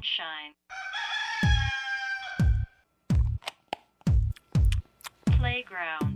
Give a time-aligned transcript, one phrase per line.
[0.00, 0.54] Sunshine.
[5.38, 6.09] Playground.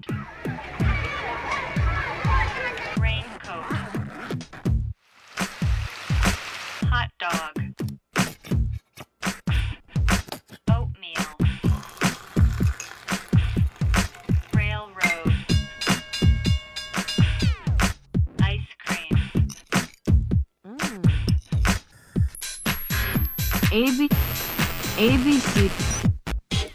[23.74, 24.08] ABC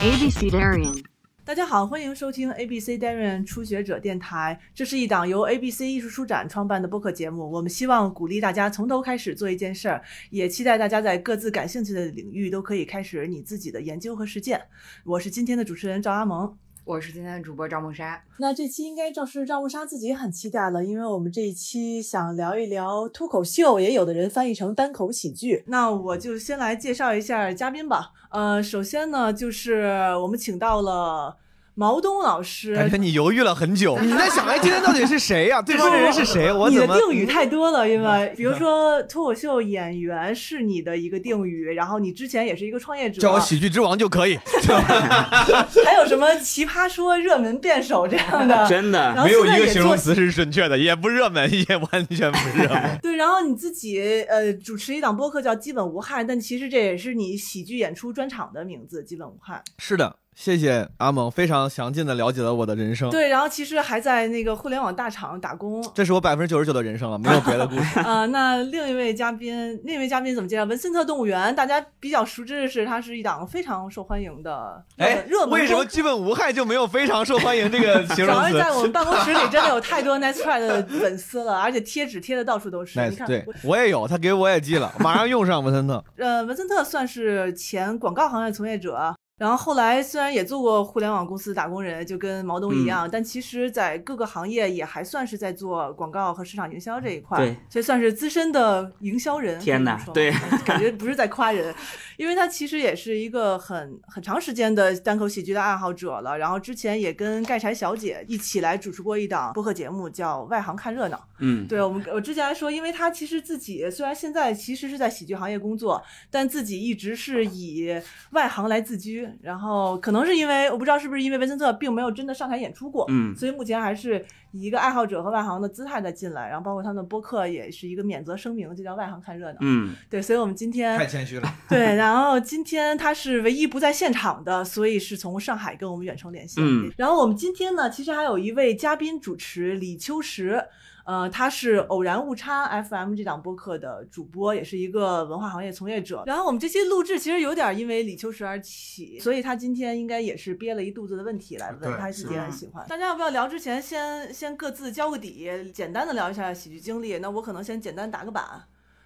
[0.02, 1.02] ABC Darian，
[1.46, 4.60] 大家好，欢迎收听 ABC Darian 初学者电台。
[4.76, 7.50] 这是一档由 ABC 艺术书展创办的播客节目。
[7.50, 14.62] 我们希望鼓励大家从头开始做一件事儿，也期待大家在各自感兴趣的领域都可以开始你自己的研究和实践。
[15.06, 16.58] 我是今天的主持人赵阿萌。
[16.90, 18.20] 我是今天的主播赵梦莎。
[18.38, 25.64] 那这期应该就是赵梦莎自己很期待了，因为我们这一期想聊一聊脱口秀，也有的人翻译成单口喜剧。
[25.68, 28.12] 那我就先来介绍一下嘉宾吧。
[28.32, 29.84] 呃，首先呢，就是
[30.20, 31.38] 我们请到了
[31.80, 32.76] 毛东老师。
[32.76, 36.52] 感觉你犹豫了很久， 你在想，哎，今天到底是谁 呀、对方的人是谁？
[36.52, 36.94] 我你怎么？
[36.94, 44.38] 的定语太多了，因为比如说脱口秀演员是你的一个定语，然后你之前也是一个创业者，叫我喜剧之王就可以，
[45.86, 53.00] 还有什么奇葩说、热门辩手这样的，真的没有一个形容词是准确的，也不热门，也完全不热门。
[53.02, 63.10] 对，然后你自己呃主持一档播客叫《基本无害》，但其实这也是你喜剧演出专场的名字，《基本无害是的，谢谢阿蒙，非常详尽的了解了我的人生》。。
[63.12, 65.86] 对，然后其实还在那个互联网大厂打工。
[65.94, 68.00] 这是我百分之九十九的人生了，没有别的故事。
[68.00, 70.64] 呃， 那另一位嘉宾，另一位嘉宾怎么介绍？
[70.64, 82.98] 文森特动物园，大家比较熟知的是，它是一档非常受欢迎的热哎热，门为什么基本无害就没有非常受欢迎这个 形容词要是在我们办公室里真的有太多 Nice Try 的粉丝了，而且贴纸贴的到处都是。
[83.10, 86.02] 你看，对我也有，他给我也寄了，马上用上文森特。
[86.16, 99.58] 呃，文森特算是前广告行业从业者，然后后来虽然也做过互联网公司打工人，就跟毛东一样，嗯但其实在各个行业也还算是在做广告和市场营销这一块，对，所以算是资深的营销人。
[99.58, 101.74] 天哪对呃感觉不是在夸人，
[102.18, 111.16] 因为他其实也是一个很很长时间的单口喜剧的爱好者了，然后之前也跟盖柴小姐一起来主持过一档播客节目，叫《外行看热闹》。
[111.40, 117.98] 嗯，对我们，我之前还说，因为他其实自己虽然现在其实是在喜剧行业工作，但自己一直是以
[118.32, 119.29] 外行来自居。
[119.42, 126.48] 然后可能是因为我不知道是不是因为文森特并没有真的上台演出过，嗯所以目前还是以一个爱好者和外行的姿态在进来。
[126.48, 129.58] 然后包括他们的播客也是一个免责声明，就叫外行看热闹。
[129.62, 136.64] 嗯，对，所以我们今天太谦虚了，对，然后今天他是唯一不在现场的，所以是从上海跟我们远程连线。
[136.66, 140.64] 嗯，然后我们今天呢，其实还有一位嘉宾主持李秋实，
[141.10, 146.22] 呃，他是偶然误差 FM 这档播客的主播，也是一个文化行业从业者。
[146.28, 152.88] 然后我们这期录制其实有点因为李秋实而起，所以他今天应该也是憋了一肚子的问题来问，他自己也很喜嗯欢。
[152.88, 157.18] 大家要不要聊之前先先各自交个底，简单的聊一下喜剧经历？
[157.18, 158.44] 那我可能先简单打个板。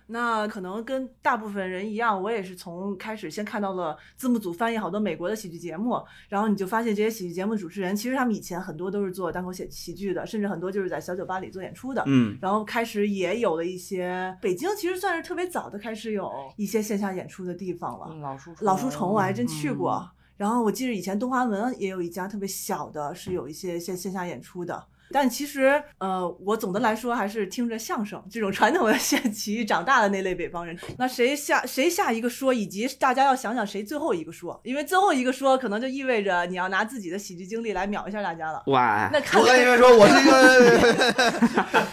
[0.07, 12.03] 那可能跟大部分人一样，我也是从开始先看到了字幕组翻译好多美国的喜剧节目，然后你就发现这些喜剧节目主持人，其实他们以前很多都是做单口写喜剧的，甚至很多就是在小酒吧里做演出的。
[12.07, 18.07] 嗯，然后开始也有了一些北京，其实算是特别早的开始有一些线下演出的地方了。
[18.09, 19.93] 嗯老书虫老书虫我还真去过。
[19.93, 24.83] 嗯然后我记得以前东华门也有一家特别小的，是有一些线线下演出的。
[25.13, 30.77] 但其实，呃，我总的来说还是听着相声这种传统的戏曲长大的那类北方人。
[30.97, 38.63] 那谁下谁下一个说，以及大家要想想谁最后一个说，因为最后一个说可能就意味着你要拿自己的喜剧经历来秒一下大家了。
[38.67, 41.43] 哇，那看我跟你们说，我是一个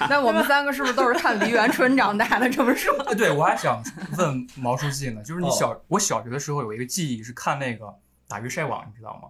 [0.09, 2.49] 那我们三个是不是都是看梨园春长大的？
[2.49, 3.83] 这么说，哎，对，我还想
[4.17, 7.93] 问毛书记呢，就是你哦小、我小学的时候有一个记忆是看那个
[8.27, 9.29] 打鱼晒网，你知道吗？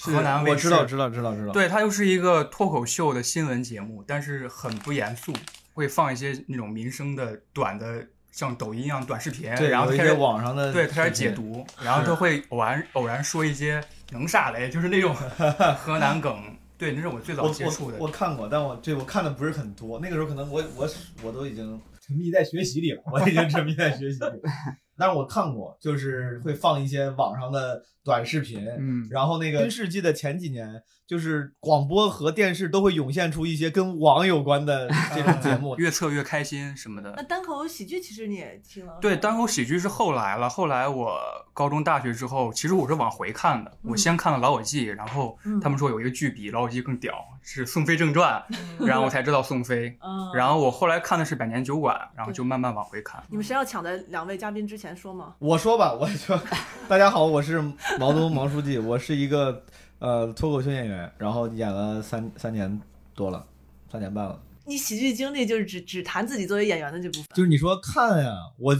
[0.00, 5.32] 河南卫视我知道，知道，知道，知道。，对，它就是一个脱口秀的新闻节目，但是很不严肃，
[5.74, 15.14] 会放一些那种民生的短的，像抖音一样短视频，对，然后开始网上的对他开始解读，然后他会偶然偶然说一些能啥嘞，就是那种
[15.82, 16.56] 河南梗。
[16.78, 17.98] 对，那是我最早接触的。
[17.98, 19.98] 我我看过，但我对我看的不是很多。
[19.98, 20.88] 那个时候可能我我
[21.24, 24.40] 我都已经沉迷在学习里了，我已经沉迷在学习里。
[24.96, 35.76] 但是我看过，就是会放一些网上的短视频，嗯，然后那个新世纪的前几年，就是广播和电视都会涌现出一些跟网有关的 这种节目。
[35.76, 37.22] 越测越开心什么的那。
[37.22, 40.48] 单口喜剧其实你也听了，对，单口喜剧是后来了。
[40.48, 41.18] 后来我
[41.52, 43.70] 高中、大学之后，其实我是往回看的。
[43.82, 48.42] 我先看了《老友记》，然后嗯他们说有一个剧比《老友记》更屌，是《宋飞正传》，
[48.86, 49.94] 然后我才知道宋飞。
[50.02, 53.22] 嗯， 然后我后来看的是《百年酒馆》，然后就慢慢往回看。
[53.28, 55.34] 你们谁要抢在两位嘉宾之前说吗？
[55.38, 56.40] 我说吧，我说，
[56.88, 57.62] 大家好，我是
[57.98, 59.64] 毛东毛书记，我是一个
[59.98, 62.80] 呃脱口秀演员，然后演了三三年
[63.12, 63.44] 多了，
[63.90, 64.40] 三年半了。
[64.64, 67.24] 你喜剧经历就是只只谈自己作为演员的这部分。
[67.34, 68.76] 就是你说看呀，我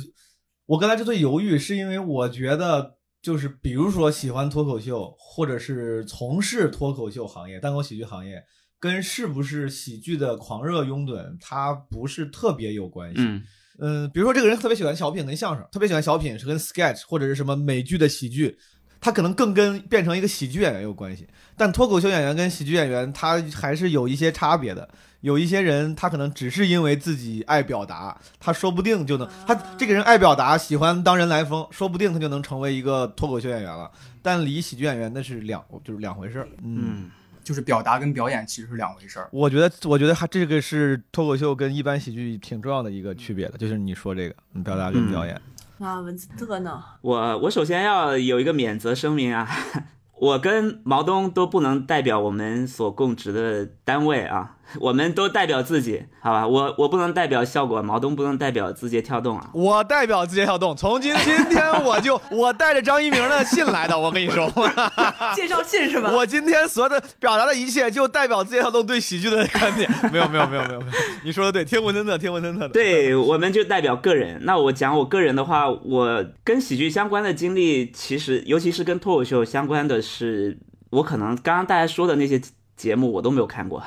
[0.66, 8.40] 我刚才之所以犹豫，是因为我觉得就是比如说喜欢脱口秀，或者是从事脱口秀行业、单口喜剧行业，
[8.78, 13.16] 跟是不是喜剧的狂热拥趸，它不是特别有关系。
[13.18, 13.42] 嗯
[13.80, 18.58] 嗯，比如说这个人特别喜欢小品跟相声，特别喜欢小品是跟 sketch 或者是什么美剧的喜剧，
[19.00, 21.26] 他可能更跟变成一个喜剧演员有关系。
[21.56, 24.88] 但脱口秀演员跟喜剧演员他还是有一些差别的。
[25.20, 33.90] 有一些人他可能只是因为自己爱表达，他说不定就能他这个人爱表达，喜欢当人来疯，说不定他就能成为一个脱口秀演员了。
[34.22, 36.48] 但离喜剧演员那是两就是两回事儿。
[36.62, 37.10] 嗯，嗯
[37.42, 39.28] 就是表达跟表演其实是两回事儿。
[39.32, 45.40] 我觉得我觉得他这个是脱口秀跟一般喜剧挺重要的一个区别的，就是你说这个你表达跟表演。
[45.78, 46.82] 啊文字特呢？
[47.02, 49.48] 我我首先要有一个免责声明啊，
[50.20, 56.46] 我跟毛东都不能代表我们所供职的单位啊， 我们都代表自己，好吧？
[56.46, 59.50] 我我不能代表效果，毛东不能代表字节跳动啊。
[59.54, 64.50] 我代表字节跳动，从今今天我就 我带着张一鸣的信来的，我跟你说，
[65.34, 66.10] 介绍信是吧？
[66.12, 69.90] 我今天所有的表达的一切就代表字节跳动对喜剧的观点。
[70.12, 70.92] 没有没有没有没有没有，
[71.24, 72.68] 你说的对，听文森特，听文森特的。
[72.68, 74.38] 对，我们就代表个人。
[74.44, 80.58] 那我讲我个人的话，我跟喜剧相关的经历，其实尤其是跟脱口秀相关的是，
[80.90, 82.40] 我可能刚刚大家说的那些
[82.76, 83.82] 节目我都没有看过。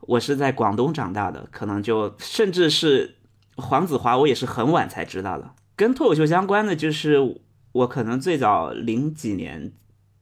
[0.00, 3.16] 我是在广东长大的，可能就甚至是
[3.56, 5.54] 黄子华，我也是很晚才知道的。
[5.76, 7.40] 跟脱口秀相关的，就是
[7.72, 9.72] 我可能最早零几年、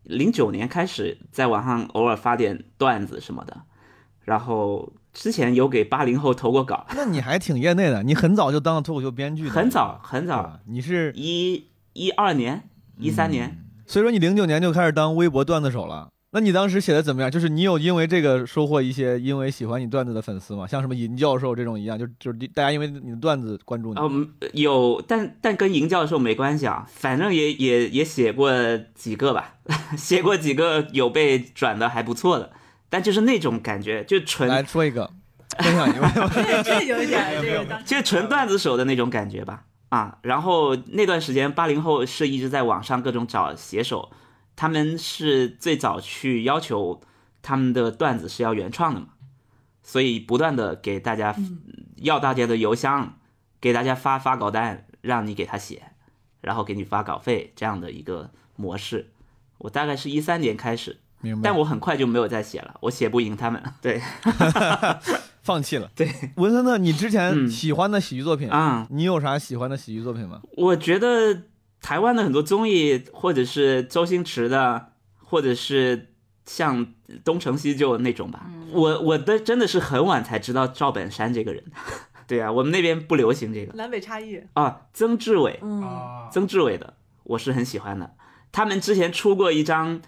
[0.02, 3.62] 零九年开始在网上偶尔发点段子什么的，
[4.20, 16.10] 然后之前有给八零后投过稿，那你还挺业内的，你很早就当了脱口秀编剧的， 很早很早，你是，一一二年、一三年，所以说你零九年就开始当微博段子手了。
[16.30, 17.30] 那你当时写的怎么样？
[17.30, 20.66] 就是你有因为这个收获一些因为喜欢你段子的粉丝吗？
[20.66, 24.00] 像什么银教授这种一样，就就是大家因为你的段子关注你。
[24.00, 28.52] 嗯，有，但但跟银教授没关系啊，反正也也也写过
[28.94, 29.54] 几个吧，
[29.96, 32.50] 写过几个有被转的还不错的，
[32.90, 35.10] 但就是那种感觉，就纯来说一个，
[35.58, 36.06] 分享一个。
[36.34, 39.64] 这这有一点这个当就纯段子手的那种感觉吧。
[39.88, 44.10] 啊，然后那段时间八零后是一直在网上各种找写手，
[44.58, 47.00] 他们是最早去要求
[47.40, 49.06] 他们的段子是要原创的嘛，
[49.84, 51.32] 所以不断的给大家
[51.98, 53.14] 要大家的邮箱，
[53.60, 55.92] 给大家发发稿单，让你给他写，
[56.40, 59.12] 然后给你发稿费这样的一个模式。
[59.58, 61.40] 我大概是一三年开始，明。
[61.40, 63.62] 但我很快就没有再写了，我写不赢他们。
[63.80, 64.02] 对
[65.40, 65.88] 放弃了。
[65.94, 70.42] 对，文森特，你之前嗯喜欢的喜剧作品，啊、你有啥喜欢的喜剧作品吗？
[70.56, 71.44] 我觉得
[71.80, 74.92] 台湾的很多综艺，或者是周星驰的，
[75.24, 76.12] 或者是
[76.44, 76.86] 像
[77.24, 78.46] 东成西就那种吧。
[78.72, 81.64] 我我的真的是很晚才知道赵本山这个人。
[82.26, 84.42] 对啊，我们那边不流行这个南北差异。
[84.52, 84.82] 啊。
[84.92, 85.58] 曾志伟，
[86.30, 86.92] 曾志伟的
[87.22, 88.12] 我是很喜欢的。
[88.52, 90.02] 他们之前出过一张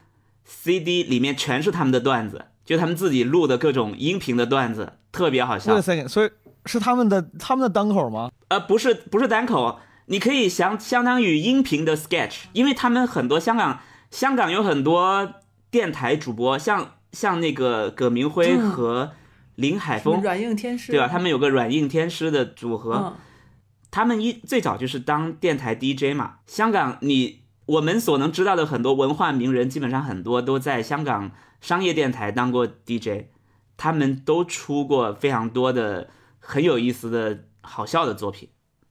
[0.44, 5.80] CD，里面全是他们的段子，就他们自己录的各种音频的段子，特别好笑 a。
[5.80, 6.30] second，所以
[6.66, 8.30] 是他们的他们的单口吗？
[8.48, 13.80] 呃，不是不是单口，你可以相相当于音频的 sketch，因为他们很多香港
[14.10, 15.34] 香港有很多
[15.70, 18.70] 电台主播，像像那个葛明辉嗯。
[18.70, 19.12] 和
[19.56, 21.06] 林海峰，软硬天师，对吧？
[21.06, 23.16] 他们有个软硬天师的组合，嗯。
[23.90, 26.36] 他们一最早就是当电台 DJ 嘛。
[26.46, 33.26] 香港你我们所能知道的很多文化名人，基本上很多都在香港商业电台当过 DJ，
[33.76, 38.48] 他们都出过非常多的很有意思的好笑的作品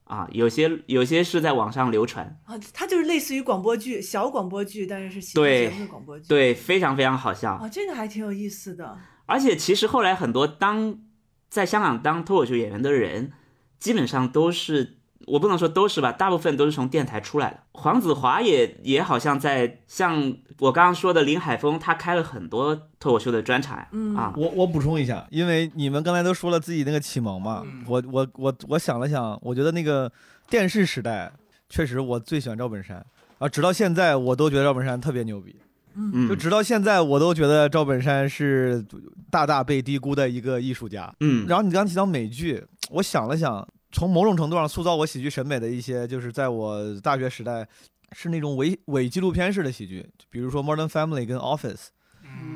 [0.10, 6.26] 啊，有些有些是在网上流传，啊，它就是类似于广播剧，小广播剧，但是是喜剧对节目的广播剧。
[6.28, 7.54] 对，非常非常好笑。
[7.54, 8.98] 啊，这个还挺有意思的。
[9.28, 11.00] 而且其实后来很多当
[11.48, 13.34] 在香港当脱口秀演员的人，
[13.78, 14.98] 基本上都是
[15.28, 17.60] 我不能说都是吧，大部分都是从电台出来的。
[17.74, 24.34] 黄子华也也好像在像我刚刚说的林海峰，他开了很多脱口秀的专场嗯啊。
[24.36, 30.12] 我我补充一下，因为你们刚才都说了自己那个启蒙嘛，嗯我我我我想了想，我觉得那个
[30.50, 31.32] 电视时代
[31.70, 33.06] 确实我最喜欢赵本山
[33.38, 35.56] 啊，直到现在我都觉得赵本山特别牛逼，
[35.96, 38.84] 嗯就直到现在我都觉得赵本山是
[39.30, 41.14] 大大被低估的一个艺术家。
[41.20, 47.68] 嗯，然后你刚提到美剧，我想了想，从某种程度上塑造我喜剧审美的一些，就是在我大学时代
[48.12, 51.74] 是那种伪伪纪录片式的喜剧，比如说《Modern Family》跟《Office》，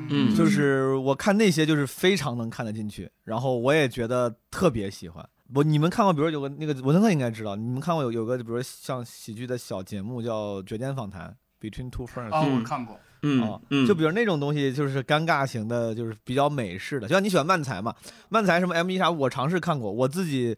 [0.08, 5.28] 嗯就是我看那些就是非常能看得进去，然后我也觉得特别喜欢。
[5.54, 17.94] 我你们看过，比如有个那个文森特应该知道，你们看过有有个比如说像喜剧的小节目叫《绝间访谈》（Between Two Friends） 啊，嗯我看过，嗯啊，嗯，就比如那种东西，就是尴尬型的，就是比较美式的，就像你喜欢漫才嘛，
[18.30, 20.56] 漫才什么 M 一啥，我尝试看过，我自己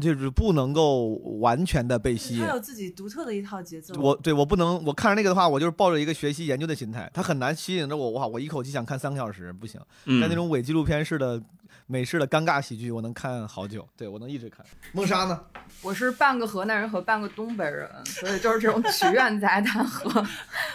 [0.00, 2.48] 就是不能够完全的被吸引他。
[2.48, 3.98] 有自己独特的一套节奏。
[4.00, 8.10] 我对我不能，我看着那个的话，我就是抱着一个学习研究的心态，它很难吸引着我。
[8.10, 9.80] 哇，我一口气想看三个小时，不行。
[10.04, 11.42] 嗯但那种伪纪录片式的
[11.86, 13.88] 美式的尴尬喜剧，我能看好久。
[13.96, 14.64] 对我能一直看。
[14.92, 15.40] 梦莎呢？
[15.80, 20.26] 我是半个河南人和半个东北人，所以就是这种曲苑杂谈和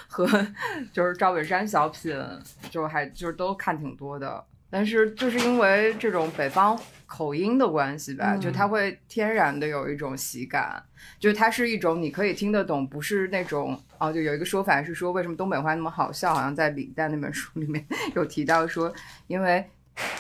[0.07, 0.47] 和
[0.91, 2.15] 就是赵本山小品，
[2.71, 4.43] 就还就是都看挺多的。
[4.73, 6.75] 但是就是因为这种北方
[7.05, 8.41] 口音的关系吧，嗯。
[8.41, 10.83] 就它会天然的有一种喜感，
[11.19, 18.91] 就是它是一种你可以听得懂，不是那种哦，就有一个说法是说为什么东北话那么好笑，好像在李诞那本书里面有提到说，
[19.27, 19.63] 因为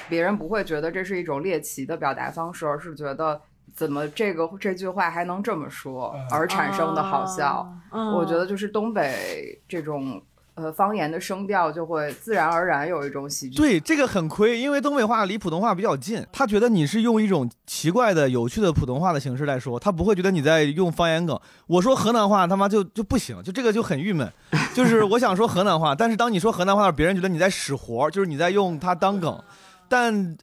[0.07, 3.41] 别人不会觉得这是一种猎奇的表达方式，而是觉得
[3.73, 6.27] 怎么这个这句话还能这么说嗯。
[6.29, 7.67] 而产生的好笑。
[7.91, 10.21] 我觉得就是东北这种
[10.55, 13.57] 呃方言的声调就会自然而然有一种喜剧。
[13.57, 21.39] 对，这个很亏，因为东北话离普通话比较近，他觉得你是用一种奇怪的、有趣的普通话的形式来说，他不会觉得你在用方言梗。
[21.67, 24.31] 我说河南话他妈就就不行，就这个就很郁闷。
[24.73, 29.41] 就是我想说河南话，但是当你说河南话，别人觉得你在使活，就是你在用它当梗，
[29.87, 30.37] 但。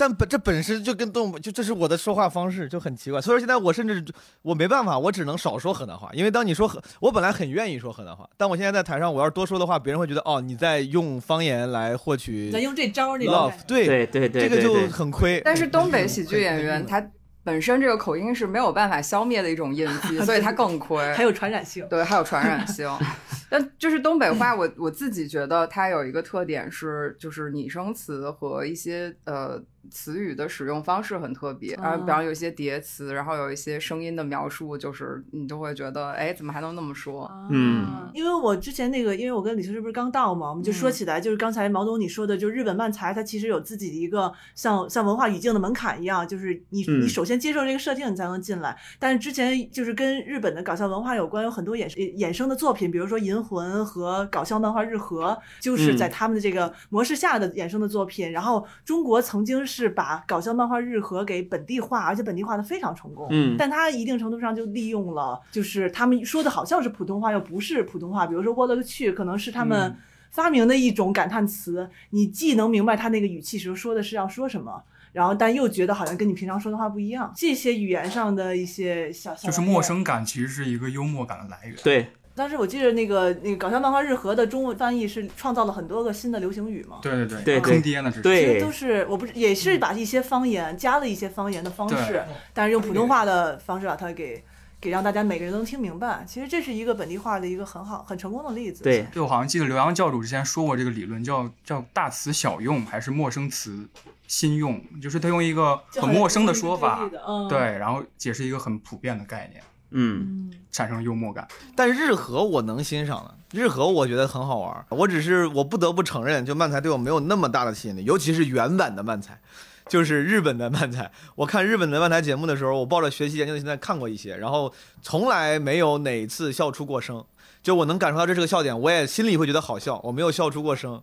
[0.00, 4.02] 但本这本身就跟东北就这是我的说话方式就很奇怪，所以说现在我甚至
[4.40, 15.42] 我没办法，我只能少说河南话，因为当你说河，我本来很愿意说河南话，但我现在在台上，我要是多说的话，别人会觉得哦你在用方言来获取咱用这招儿那种对对对对，这个就很亏。
[15.44, 17.06] 但是东北喜剧演员他
[17.42, 21.04] 本身这个口音是没有办法消灭的一种印记， 所以他更亏。
[21.12, 21.86] 还有传染性。
[21.88, 22.88] 对，还有传染性。
[23.50, 37.30] 但就是东北话，我我自己觉得它有一个特点是，就是拟声词和一些呃词语的使用方式很特别，然后比方有一些叠词，然后有一些声音的描述，就是你就会觉得，哎，怎么还能那么说？
[37.50, 48.76] 嗯啊，因为我之前那个，因为我跟李思诗不是刚到嘛，我们就说起来，就是刚才毛总你说的，就是日本漫才，它其实有自己的一个像像文化语境的门槛一样，就是你嗯你首先接受这个设定，你才能进来。
[48.98, 58.30] 但是之前就是跟日本的搞笑文化有关，有很多衍衍生的作品，比如说《银魂》和搞笑漫画《日和》，就是在他们的这个模式下的衍生的作品。
[58.30, 63.28] 然后中国曾经是把搞笑漫画《日和》给本地化，而且本地化的非常成功。
[63.30, 68.26] 嗯但它一定程度上就利用了，就是他们说的好像是普通话，又不是普通话。
[68.26, 69.96] 比如说“我勒个去”，可能是他们嗯
[70.32, 74.82] 发明的一种感叹词，你既能明白他那个语气时候说的是要说什么。
[75.12, 81.76] 然后，但又觉得好像跟你平常说的话不一样，这些语言上的一些小小就是陌生感其实是一个幽默感的来源。
[81.82, 88.22] 对，当时我记得那个那个搞笑漫画日和的中文翻译是创造了很多个新的流行语嘛，对对对，对对坑爹呢是。
[88.22, 94.42] 其实对都是我不是也是把一些方言加了一些方言的方式，但是用普通话的方式把它给
[94.80, 96.24] 给让大家每个人都能听明白。
[96.26, 98.82] 其实这是一个本地化的一个很好很成功的例子。
[98.82, 103.86] 对，对，我好像记得刘洋教主之前说过这个理论，叫叫大词小用还是陌生词
[104.26, 107.06] 新用，就是他用一个很陌生的说法
[107.50, 111.46] 对，然后解释一个很普遍的概念，嗯嗯，产生幽默感。
[111.76, 114.84] 但日和我能欣赏的，日和我觉得很好玩儿。
[114.90, 119.40] 我只是我不得不承认，就漫才对我没有那么大的吸引力，尤其是原版的漫才，
[119.88, 121.10] 就是日本的漫才。
[121.34, 127.24] 我看日本的漫才节目的时候，我抱着学习研究的心态看过一些，然后从来没有哪次笑出过声。
[127.62, 131.02] 就我能感受到这是个笑点，我也心里会觉得好笑，我没有笑出过声，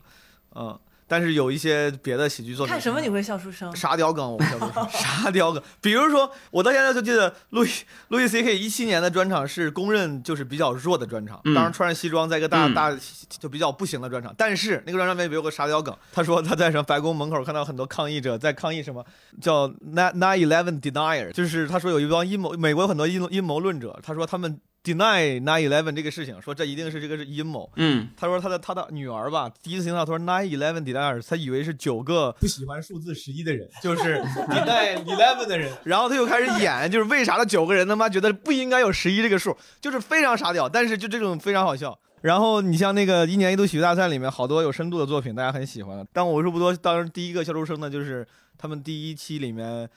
[0.55, 0.79] 嗯。
[1.07, 3.73] 但是有一些别的喜剧作品，看什么你会笑出声？
[3.75, 5.63] 沙雕梗，我笑出声， 沙雕梗。
[5.81, 7.69] 比如说，我到现在就记得路易
[8.09, 12.95] 路易 C K 一七年的专场是公认就是比较弱的专场，嗯当时穿着西装在一个大嗯大
[13.39, 14.33] 就比较不行的专场。
[14.37, 19.05] 但是那个专场里面有个沙雕梗，他说他在什么白宫门口看到很多抗议者在抗议什么
[19.41, 24.59] 叫 nine nine eleven denier，就是他说有一帮阴谋，美国有很多阴阴谋论者，他说他们
[24.95, 27.69] deny nine eleven 这个事情，说这一定是这个是阴谋。
[27.75, 35.71] 嗯他说他的他的女儿吧，第一次听到他说 nine eleven deniers，他以为是九个不喜欢数字十一的人，就是 deny eleven 的人。
[35.83, 41.97] 然后他又开始演，就是为啥那九个人他妈觉得不应该有十一这个数，就是非常傻屌，但是就这种非常好笑。
[42.21, 46.05] 然后你像那个一年一度喜剧大赛里面好多有深度的作品，大家很喜欢。
[46.13, 48.25] 但我为数不多，当时第一个笑出声的就是
[48.57, 49.89] 他们第一期里面。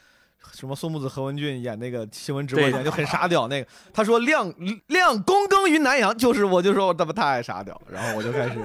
[0.52, 4.52] 什么宋木子、何文俊演那个新闻直播对间就很傻屌，那个他说亮
[4.88, 8.59] 亮躬耕于南阳，就是我就说我他妈太傻屌，然后我就开始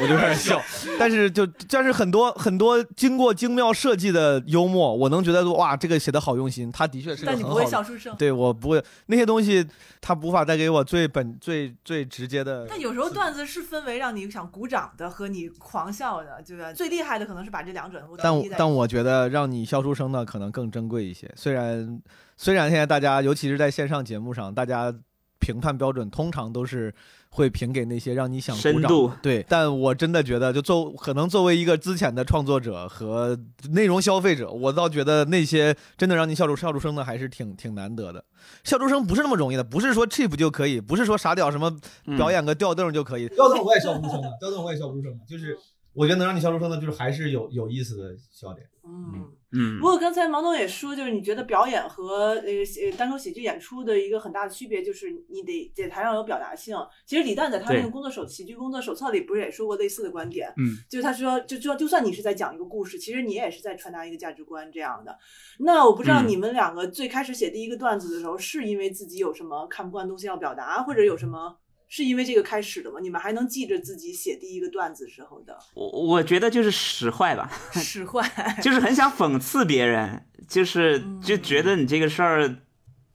[0.00, 0.60] 我就开始笑。
[0.98, 8.14] 但是就但是很多很多经过精妙设计的幽默，我能觉得哇，这个写的好用心，他的确是个但你不会笑出声。
[8.16, 9.66] 对我不会那些东西，
[10.00, 12.66] 他无法带给我最本最最直接的。
[12.68, 16.72] 但有时候段子是分为让你想鼓掌的和你狂笑的，对吧？
[16.72, 21.15] 最厉害的可能是把这两者都但但我觉得让你笑出声的可能更珍贵一些。
[21.36, 22.02] 虽然
[22.36, 24.92] 虽然现在大家，尤其是在线上节目上，大家
[25.38, 26.92] 评判标准通常都是
[27.30, 33.38] 会评给那些让你想鼓掌深度对，但我真的觉得，就作可能作为一个之前的创作者和
[33.70, 38.24] 内容消费者，我倒觉得那些真的让你笑出笑出声的，还是挺挺难得的。
[38.64, 41.70] 笑出声不是那么容易的，不是说 cheap 就可以，不是说傻屌什么
[42.06, 43.28] 嗯表演个吊凳就可以。
[43.28, 45.56] 吊凳我也笑不出声的，吊凳我也笑不出声的，就是
[45.96, 48.66] 我觉得能让你笑出声的，就是还是有有意思的笑点。
[48.84, 49.32] 嗯。
[49.52, 56.76] 嗯不，过刚才毛总也说，就是你觉得表演和呃呃单口喜剧演出的一个很大的区别，就是你得在台上有表达性。
[57.06, 65.16] 其实李诞在他那个工作手喜剧工作手册里不是也说过类似的观点，嗯，就是他说，就就就算你是在讲一个故事，其实你也是在传达一个价值观这样的。
[65.60, 71.56] 那我不知道嗯你们两个最开始写第一个段子的时候，是因为自己有什么看不惯东西要表达，或者有什么
[71.88, 72.98] 是因为这个开始的吗？
[73.00, 78.28] 你们还能记着自己写第一个段子时候的我我觉得就是使坏吧， 使坏？
[78.62, 82.56] 就是很想讽刺别人，就是就觉得你这个事儿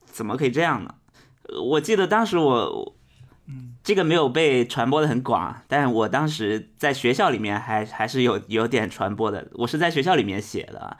[0.04, 0.94] 怎么可以这样呢？
[1.48, 2.96] 呃我记得当时我，
[3.84, 9.48] 这个没有被传播的很广，但我当时在学校里面还还是有有点传播的。
[9.54, 10.96] 我是在学校里面写的，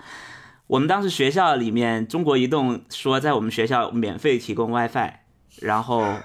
[0.67, 5.12] 我们当时学校里面中国移动说在我们学校免费提供 WiFi，
[5.61, 6.17] 然后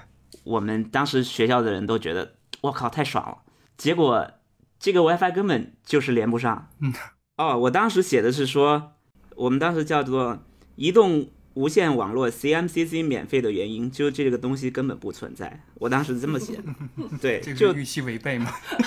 [0.48, 3.38] 我们当时学校的人都觉得我靠太爽了，
[3.76, 4.30] 结果
[4.78, 6.70] 这个 WiFi 根本就是连不上。
[6.80, 6.92] 嗯
[7.36, 8.94] 哦，我当时写的是说，
[9.36, 10.38] 我们当时叫做
[10.76, 11.28] 移动
[11.58, 15.60] 无线网络 CMCC 免费的原因，就这个东西根本不存在。
[15.74, 16.64] 我当时这么写的，
[17.20, 18.52] 对，这个就是预期违背嘛？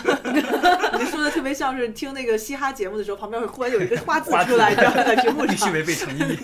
[0.98, 5.70] 你说的特别像是听那个嘻哈节目的时候，旁边会忽然有一个花字出来，这样在屏幕上预期。
[5.72, 6.22] 违背诚意。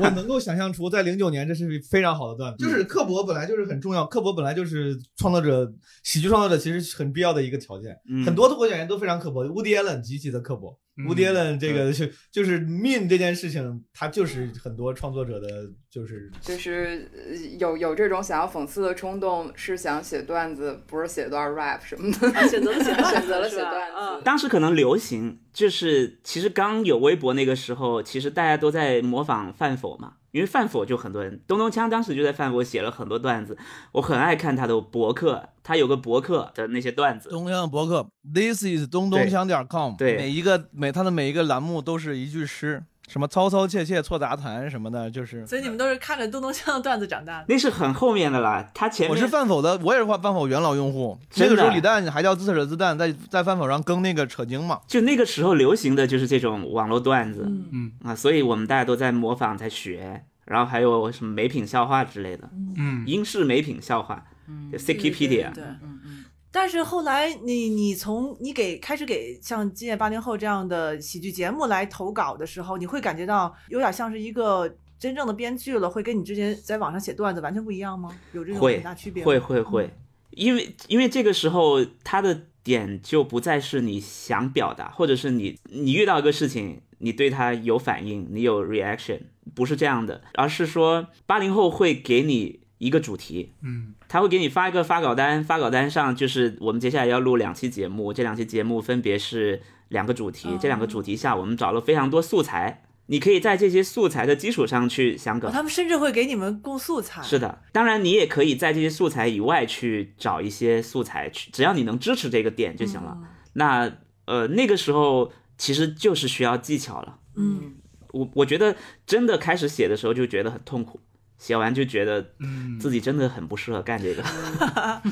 [0.00, 5.72] 我能够想象出，在零九年这是非常好的段子，就是刻薄本来就是很重要，刻薄本来就是创作者、
[6.02, 7.96] 喜剧创作者其实很必要的一个条件。
[8.10, 10.76] 嗯很多脱口秀演员都非常刻薄，Woody Allen 极其的刻薄。
[10.98, 11.06] 嗯。
[11.06, 22.28] Woody Allen 这个就 就是 mean 这件事情，他就是很多创作者的，就是就是呃有有这种想要讽刺的冲动，是想写段子，不是写段 rap 什么的。
[22.32, 24.22] 啊选择了写段子，选择了写段子 嗯。
[24.24, 33.56] 当时可能流行，就是其实刚有微博那个时候，其实大家都在模仿范否嘛，因为范佛就很多人，东东锵当时就在范佛写了很多段子，
[33.92, 45.44] 我很爱看他的博客，他有个博客的那些段子，东乡博客，This is 东东锵点 com，对每一个每他的每一个栏目都是一句诗，什么操操切切错杂谈什么的，就是。
[45.46, 47.46] 所以你们都是看着东东锵的段子长大的。
[47.48, 51.18] 那是很后面的啦，他前我是饭否的，我也是饭否元老用户。
[51.30, 54.78] 真的那个时候李诞还叫自扯自蛋，在在饭否上更那个扯经嘛。
[54.86, 66.17] 就那个时候流行的就是这种网络段子，嗯嗯啊，所以我们大家都在模仿，在学，然后还有什么美品笑话之类的，嗯，英式美品笑话，嗯就 Wikipedia，对，嗯嗯，
[66.50, 78.10] 但是后来你你从你给开始给像今夜八零后这样的喜剧节目来投稿的时候，你会感觉到有点像是一个真正的编剧了，会跟你之前在网上写段子完全不一样吗？
[78.32, 79.26] 有这种很大区别吗？
[79.26, 79.90] 会会会，
[80.30, 89.20] 因为因为这个时候他的点就不再是你想表达，或者是你你遇到一个事情，你对他有反应，你有 reaction，
[89.54, 105.50] 不是这样的，而是说八零后会给你一个主题，嗯他会给你发一个发稿单，发稿单上就是我们接下来要录两期节目，这两期节目分别是两个主题，哦这两个主题下我们找了非常多素材，你可以在这些素材的基础上去想哦。
[105.52, 107.22] 他们甚至会给你们供素材。
[107.22, 113.18] 是的，当然你也可以在这些素材以外去找一些素材，去只要你能支持这个点就行了。
[113.54, 113.90] 那
[114.26, 117.18] 呃那个时候其实就是需要技巧了。
[117.36, 117.74] 嗯，
[118.12, 121.00] 我我觉得真的开始写的时候就觉得很痛苦，
[121.38, 124.22] 写完就觉得嗯，自己真的很不适合干这个。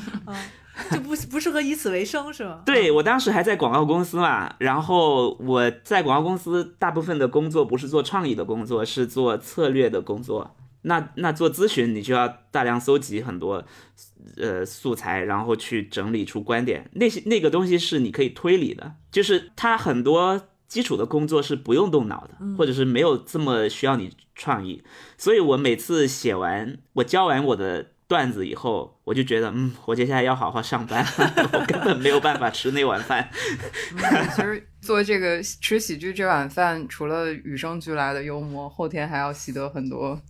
[0.91, 2.61] 就不 不适合以此为生是吗？
[2.63, 10.55] 对我当时还在广告公司嘛，然后我在广告公司大部分的工作不是做创意的工作，是做策略的工作。
[10.83, 13.65] 那那做咨询，你就要大量搜集很多
[14.37, 16.87] 呃素材，然后去整理出观点。
[16.93, 24.83] 那些那个东西是你可以推理的，就是它很多基础的工作是不用动脑的，或者是没有这么需要你创意。
[25.17, 31.05] 所以我每次写完，我教完我的段子以后，我就觉得，嗯，我接下来要好好上班，
[31.53, 33.29] 我根本没有办法吃那碗饭。
[34.35, 40.21] 其实做这个吃喜剧这碗饭，除了与生俱来的幽默，后天还要习得很多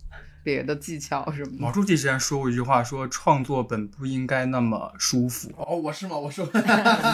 [0.48, 1.74] 别的技巧什么毛的。
[1.74, 5.50] 书记之前说过一句话，说创作本不应该那么舒服。
[5.58, 6.16] 哦，我是吗？
[6.16, 6.60] 我说， 你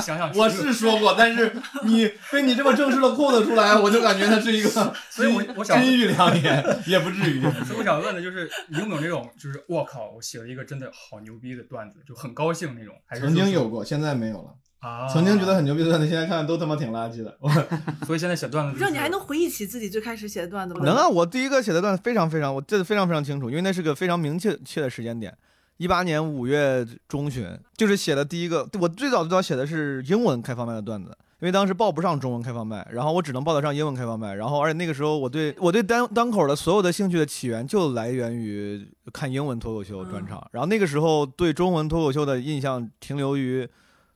[0.01, 4.71] 想想，我是说过，但是你 被你这么正式的 quote 出来，我就感觉他是一个，
[5.11, 7.43] 所以我我想金玉良言，也不至于。
[7.65, 12.95] 所以我想问的就是，你有没有那种，就是我靠，我写了一个真的好牛逼的段子，就很高兴那种？
[13.05, 14.55] 还是曾经有过，现在没有了。
[14.85, 17.35] 啊，曾经觉得很牛逼的段子，现在看都他妈挺垃圾的。
[18.05, 20.85] 所以现在写段子、就是，不知道你还能回忆起自己最开始写的段子吗？
[20.85, 25.35] 能啊，我第一个写的段子非常非常，我记得非常非常清楚，因为那是个非常明确确的时间点，
[25.79, 28.69] 一八年五月中旬，就是写的第一个。
[28.79, 43.67] 我最早最早写的是英文开放麦的段子，因为当时报不上中文开放麦，然后我只能报得上英文开放麦，然后而且那个时候我对 我对单单口的所有的兴趣的起源就来源于看英文脱口秀专场，然后那个时候对中文脱口秀的印象停留于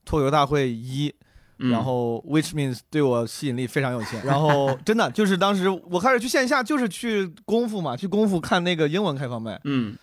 [0.09, 1.14] 脱口秀大会一。
[1.61, 4.25] 嗯然后 which means 对我吸引力非常有限。
[4.25, 9.61] 然后 真的就是当时我开始去线下，就是去功夫嘛，去功夫看那个英文开放麦。
[9.64, 9.97] 嗯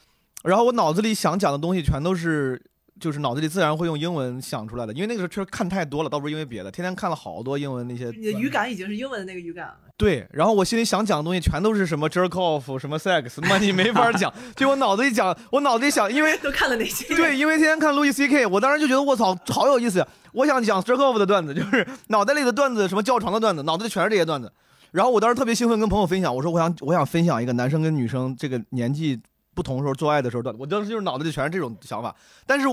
[0.44, 2.62] 然后我脑子里想讲的东西全都是，
[3.00, 8.06] 就是脑子里自然会用英文想出来的，因为那个时候确实看太多了，倒不是因为别的，天天看了好多英文那些。
[8.18, 9.76] 你的语感已经是英文的那个语感了。
[9.98, 14.34] 对，然后我心里想讲的东西全都是什么 jerk off，什么 sex，他妈你没法讲。
[14.56, 17.14] 就我脑子一讲，我脑子里想，因为都看了哪些？
[17.16, 20.08] 对，因为天天看路易 C K，我当时就觉得我操，好有意思呀！
[20.34, 24.52] 我想讲 jerk off 的段子，就是脑袋里的段子，什么叫床的段子，脑子里全是这些段子。
[24.92, 29.20] 然后我当时特别兴奋，跟朋友分享，我说我想我想分享一个男生跟女生这个年纪
[29.56, 30.62] 不同时候做爱的时候段子。
[30.62, 32.16] 我当时就是脑子里全是这种想法，
[32.46, 32.68] 但是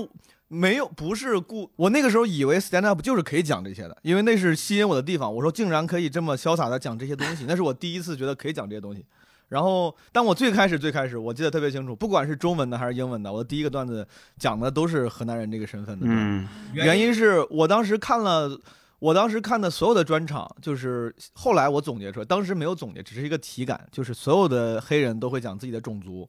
[0.49, 5.33] 没有不是故我那个时候以为 stand up 就是可以讲这些的，因为那是吸引我的地方。
[5.33, 9.03] 我说竟然可以这么潇洒的讲这些东西，那是我第一次觉得可以讲这些东西。
[9.49, 14.07] 然后，但我最开始最开始我记得特别清楚，不管是中文的还是英文的，我的第一个段子
[14.39, 16.07] 讲的都是河南人这个身份的。
[16.09, 18.59] 嗯原因是我当时看了，
[18.97, 26.27] 我当时看的所有的专场，就是后来我总结出来，当时没有总结，只是一个体感，就是所有的黑人都会讲自己的种族，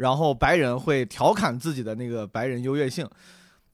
[0.00, 3.06] 然后白人会调侃自己的那个白人优越性，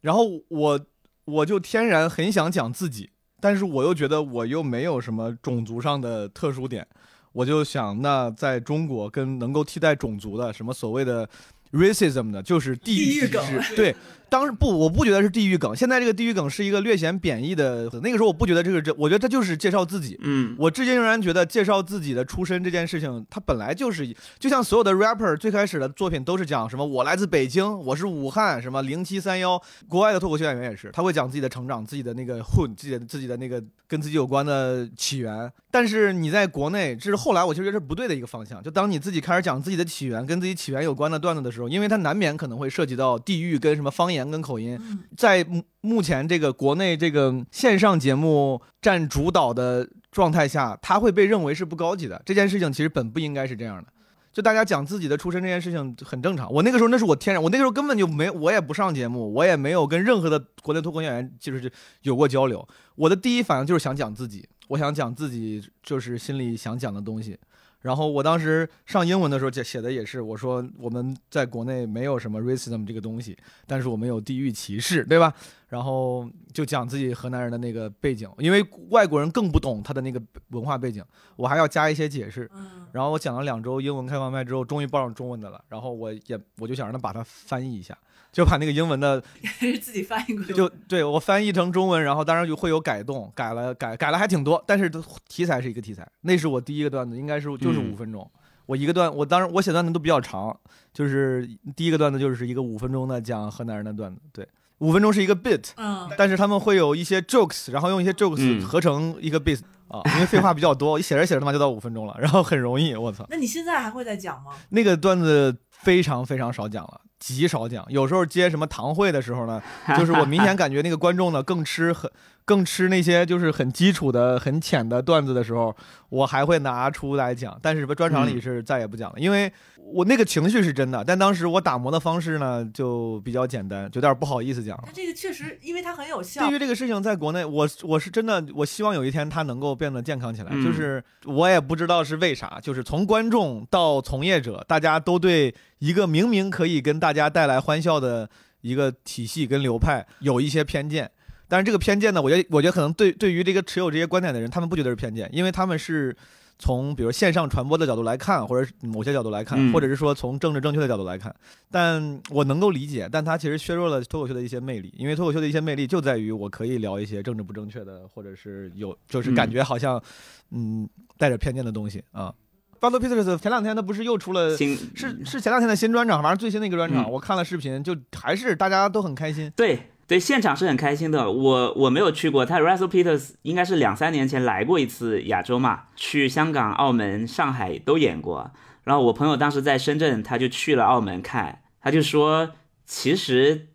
[0.01, 0.81] 然后我
[1.25, 3.09] 我就天然很想讲自己，
[3.41, 6.85] 但是我又觉得我又没有什么种族上的特殊点，
[7.33, 11.29] 我就想，那在中国跟能够替代种族的什么所谓的
[11.71, 13.95] racism 的，就是地域梗歧视对。
[14.29, 15.75] 当时不，我不觉得是地域梗。
[15.75, 17.89] 现在这个地域梗是一个略显贬义的。
[18.03, 20.19] 那个时候我不觉得这个这，我觉得这就是介绍自己。
[20.23, 29.61] 嗯我至今仍然觉得介绍自己的出身这件事情，它本来就是就像所有的 rapper 最开始的作品都是讲什么我来自北京，我是武汉，什么零七三幺。
[29.89, 35.51] 国外的脱口秀演员也是，他会讲自己的成长、自己的那个混、自己的自己的那个跟自己有关的起源。
[35.71, 38.63] 但是你在国内，这是后来我其实觉得是不对的一个方向。
[38.63, 44.79] 就当你自己开始讲自己的起源、跟自己起源有关的段子的时候，因为它难免可能会涉及到地域跟什么方言跟口音，
[45.17, 52.23] 在目目前这个国内这个线上节目占主导的状态下，他会被认为是不高级的。
[52.25, 53.89] 这件事情其实本不应该是这样的。
[54.33, 56.53] 就大家讲自己的出身这件事情很正常。
[56.53, 62.67] 我那个时候那是我天然，我那个时候根本就没，我也不上节目，我也没有跟任何的国内脱口秀演员就是有过交流。
[62.97, 67.39] 我的第一反应就是想讲自己，我想讲自己就是心里想讲的东西。
[67.87, 75.33] 然后我当时上英文的时候写写的也是，我说我们在国内没有什么 racism 这个东西，但是我们有地域歧视，对吧？
[75.69, 81.01] 然后就讲自己河南人的那个背景，因为外国人更不懂他的那个文化背景，
[81.37, 82.51] 我还要加一些解释。
[82.57, 85.65] 嗯，然后我讲了两周英文开放麦之后，终于报上中文的了。
[85.69, 87.97] 然后我也我就想让他把它翻译一下，
[88.37, 90.53] 就把那个英文的是 自己翻译过去。
[90.53, 94.93] 就对我翻译成中文，然后当然就会有改动，改了改改了还挺多，但是
[95.27, 96.07] 题材是一个题材。
[96.21, 98.31] 那是我第一个段子，应该是就是嗯五分钟。
[98.67, 100.55] 我一个段，我当时我写段子都比较长，
[100.93, 104.47] 就是第一个段子就是一个五分钟的讲河南人的段子，对，
[104.81, 113.27] 五分钟是一个 bit，嗯，但是他们会有一些 jokes，然后用一些 jokes 嗯合成一个 bit 啊，因为废话比较多，一写着写着他妈就到五分钟了，然后很容易，我操。
[113.31, 114.53] 那你现在还会再讲吗？
[114.71, 117.85] 那个段子非常非常少讲了，极少讲。
[117.89, 119.63] 有时候接什么堂会的时候呢，
[119.97, 122.11] 就是我明显感觉那个观众呢更吃很
[122.45, 125.75] 更吃那些就是很基础的、很浅的段子的时候，
[126.09, 127.59] 我还会拿出来讲。
[127.63, 134.93] 但是什么专场里是再也不讲了，因为我那个情绪是真的，但当时我打磨的方式呢就比较简单，就有点不好意思讲了它。
[134.93, 136.59] 这个确实，因为它很有效对于。
[136.59, 140.49] 这个事情，在国内，我我是真的，我希望有一天它能够变得健康起来。
[140.53, 148.29] 嗯就是我也不知道是为啥，就是从观众到从业者，大家都对一个明明可以跟大家带来欢笑的
[148.63, 151.11] 一个体系跟流派有一些偏见。
[151.49, 156.17] 但是这个偏见呢，我觉得，我觉得可能对对于这个持有这些观点的人，他们不觉得是偏见，因为他们是
[156.59, 161.35] 从比如线上传播的角度来看，或者某些角度来看，嗯或者是说从政治正确的角度来看。
[161.71, 170.03] 但我能够理解，但它其实削弱了脱口秀的一些魅力，因为脱口秀的一些魅力就在于我可以聊一些政治不正确的，或者是有就是感觉好像
[170.51, 170.89] 嗯
[171.19, 172.33] 带着偏见的东西啊。
[172.79, 179.51] Peters 前两天他不是又出了，新是是前两天的新专场，反正最新的一个专场，嗯我看了视频，就还是大家都很开心。
[179.57, 181.31] 对对，现场是很开心的。
[181.31, 188.53] 我我没有去过，他 Russell Peters 应该是两三年前来过一次亚洲嘛，去香港、澳门、上海都演过。
[188.85, 192.51] 然后我朋友当时在深圳，他就去了澳门看，他就说，
[192.85, 193.67] 其实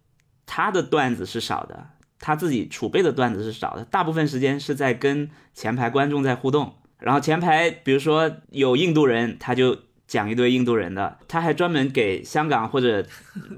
[0.46, 6.76] 他的段子是少的，他自己储备的段子是少的，大部分时间是在跟前排观众在互动。
[7.00, 13.06] 然后前排比如说有印度人，他就讲一堆印度人的，他还专门给香港或者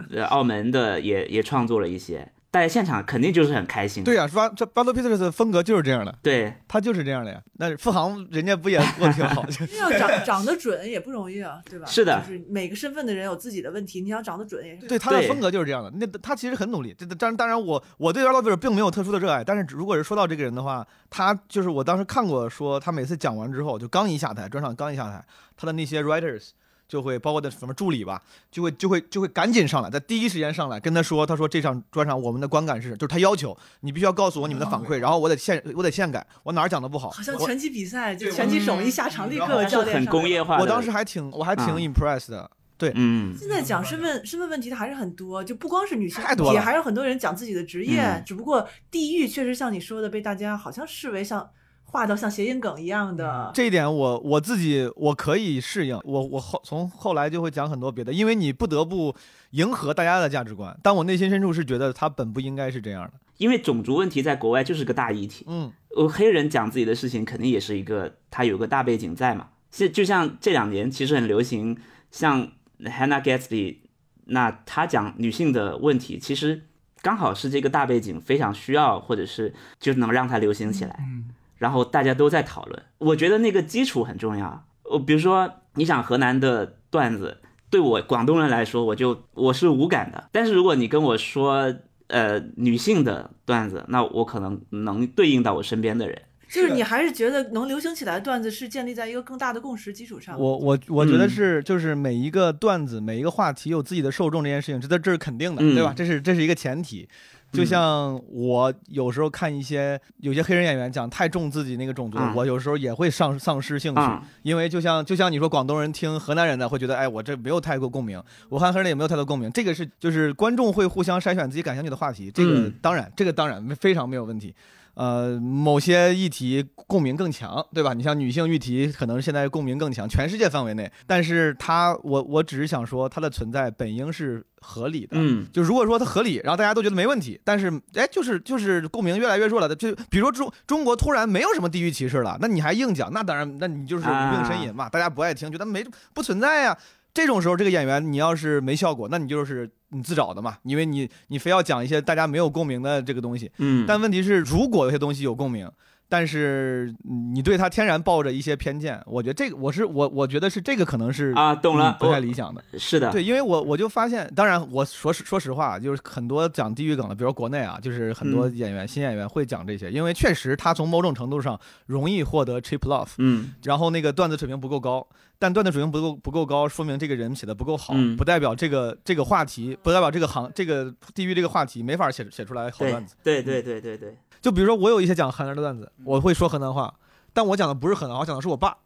[0.09, 4.03] 呃澳门的也也创作了一些，大家现场肯定就是很开心。
[4.03, 7.41] 对呀、啊，这 Battle Peters 的风格就是这样的，对他就是这样的呀。
[7.53, 9.43] 那付航人家不也过得挺好？
[9.81, 11.87] 要长长得准也不容易啊，对吧？
[11.87, 14.81] 是的就是每个身份的人有自己的问题，你想长得准也是。
[14.81, 15.91] 对对他的风格就是这样的。
[15.95, 16.95] 那他其实很努力。
[16.95, 25.25] 这当然，当然我我对 Battle Peters 并没有特殊的热爱，但是如果是说到这个人的话，他就是我当时看过，说他每次讲完之后，就刚一下台，专场刚一下台，
[25.57, 26.49] 他的那些 writers。
[26.93, 40.59] 就会包括的什么助理吧，就会就会就会赶紧上来，在第一时间上来跟他说，他说这场专场我们的观感是，就是他要求你必须要告诉我你们的反馈，然后我得现我得现改，我哪儿讲的不好，好像拳击比赛，就对拳击手一下场立刻教练工业化。
[40.59, 41.77] 我当时还挺我还挺啊。
[41.79, 48.23] impressed 的，对嗯，现在讲身份身份问题的还是很多，就不光是女性太多了也还有很多人讲自己的职业，嗯。
[48.23, 51.49] 只不过地域确实像你说的，被大家好像视为像
[51.93, 53.51] 划到像谐音梗一样的。
[53.53, 59.15] 这一点我我自己我可以适应，我我后从后来就会讲很多别的，因为你不得不
[59.51, 63.13] 迎合大家的价值观，但我内心深处是觉得他本不应该是这样的。
[63.37, 65.45] 因为种族问题在国外就是个大议题。
[65.47, 69.49] 嗯，呃，黑人讲自己的事情，肯定也是一个他有个大背景在嘛。
[69.69, 71.77] 现就像这两年其实很流行，
[72.09, 73.77] 像 Hannah Gatsby，
[74.25, 76.63] 那他讲女性的问题，其实
[77.03, 80.95] 刚好是这个大背景非常需要，或者是就能让它流行起来。
[80.99, 82.83] 嗯，然后大家都在讨论。
[82.97, 84.65] 我觉得那个基础很重要。
[84.83, 87.37] 我比如说，你想河南的段子，
[87.69, 90.29] 对我广东人来说，我就我是无感的。
[90.31, 91.73] 但是如果你跟我说，
[92.07, 96.21] 呃，女性的段子，那我可能能对应到我身边的人。
[96.49, 100.39] 就是你还是觉得能流行起来的段子是建立在一个更大的共识基础上。
[100.39, 105.91] 我我我觉得嗯是就是每一个段子每一个话题有自己的受众这件事情，这这是肯定的，嗯对吧？
[105.95, 107.09] 这是这是一个前提。
[107.53, 112.33] 就像我有时候看一些有些黑人演员讲太重自己那个种族，嗯。
[112.35, 114.21] 我有时候也会丧丧失兴趣，嗯。
[114.41, 122.73] 因为就像就像你说广东人听河南人的会觉得，哎，我这没有太过共鸣，我看黑人也没有太多共鸣，这个是就是观众会互相筛选自己感兴趣的话题，这个嗯。
[122.81, 124.53] 当然、这个当然非常没有问题。
[124.95, 127.93] 呃，某些议题共鸣更强，对吧？
[127.93, 130.91] 你像女性议题，可能现在共鸣更强，全世界范围内。
[131.07, 135.09] 但是它，我我只是想说，它的存在本应是合理的。
[135.13, 146.77] 嗯就如果说它合理，然后大家都觉得没问题，但是哎，就是就是共鸣越来越弱了的，就比如说中中国突然没有什么地域歧视了，那你还硬讲，那当然，那你就是无病呻吟嘛，大家不爱听，觉得没不存在呀。
[147.13, 153.51] 这种时候，这个演员你要是没效果，那你就是你自找的嘛，因为你你非要讲一些大家没有共鸣的这个东西。
[153.59, 155.69] 嗯，但问题是，如果有些东西有共鸣，
[156.09, 156.93] 但是
[157.33, 161.91] 你对他天然抱着一些偏见，我觉得这个我是我我觉得是这个可能是啊，懂了。
[161.91, 162.63] 嗯，不太理想的。
[162.77, 168.55] 是的，对，因为我我就发现，当然我说实说实话，就是很多讲地域梗的，比如国内啊，就是很多嗯。
[168.55, 173.53] 演员、新演员会讲这些，因为确实他从某种程度上容易获得 cheap love，嗯。
[173.63, 175.07] 然后那个段子水平不够高，
[175.39, 183.15] 但段子水平不够不够高，说明这个人写的不够好，嗯不代表这个这个话题，不代表这个行这个地域这个话题没法写写出来好段子。
[183.23, 186.93] 对对对对对，就比如说我有一些讲河南的段子，我会说河南话，
[187.33, 188.77] 但我讲的不是河南话，我讲的是我爸。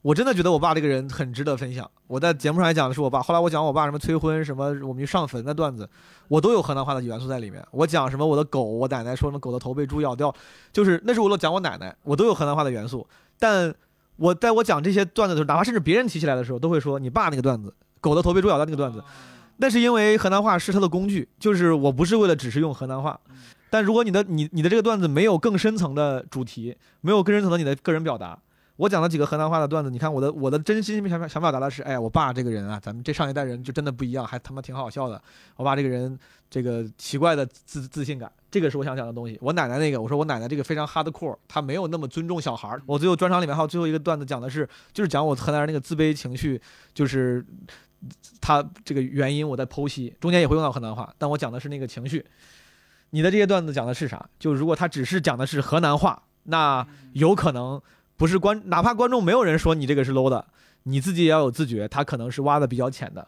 [0.00, 1.90] 我真的觉得我爸这个人很值得分享。
[2.06, 5.86] 我在节目上也讲的是我爸，后来我讲我爸什么催婚，什么我们去上坟的段子，
[6.28, 7.60] 我都有河南话的元素在里面。
[7.72, 10.32] 我讲什么我的狗，我奶奶说什么狗的头被猪咬掉，
[10.72, 13.04] 就是那是我都讲我奶奶，我都有河南话的元素。
[13.40, 13.74] 但
[14.18, 19.02] 我在我讲这些段子的时候，哪怕甚至别人提起来的时候，都会说你爸那个段子，狗的头被猪咬的那个段子，
[19.58, 23.18] 那是因为河南话是他的工具，就是我不是为了只是用河南话。
[23.70, 28.38] 但如果你的你你的这个段子没有更深层的主题，没有更深层的你的个人表达，
[28.78, 35.20] 我讲了几个河南话的段子，你看我的我的真心想想表达的是，哎呀，我爸这个人啊，咱们这上一代人就真的不一样，还他妈挺好笑的。
[35.56, 36.16] 我爸这个人
[36.48, 39.36] 这个奇怪的自自信感，这个是我想讲的东西。
[39.42, 42.80] 我奶奶那个，我说我奶奶这个非常 hardcore，她没有那么尊重小孩儿。
[42.86, 46.60] 我最后专场里面还有最后一个段子讲的是，就是讲我河南人那个自卑情绪，
[46.94, 47.44] 就是
[48.40, 52.24] 他这个原因我在剖析，中间也会用到河南话，但我讲的是那个情绪。
[53.10, 54.24] 你的这些段子讲的是啥？
[54.38, 57.80] 就如果他只是讲的是河南话，那有可能
[58.18, 60.44] 不是观，哪怕观众没有人说你这个是 low 的，
[60.82, 63.26] 你自己也要有自觉，他可能是挖的比较浅的。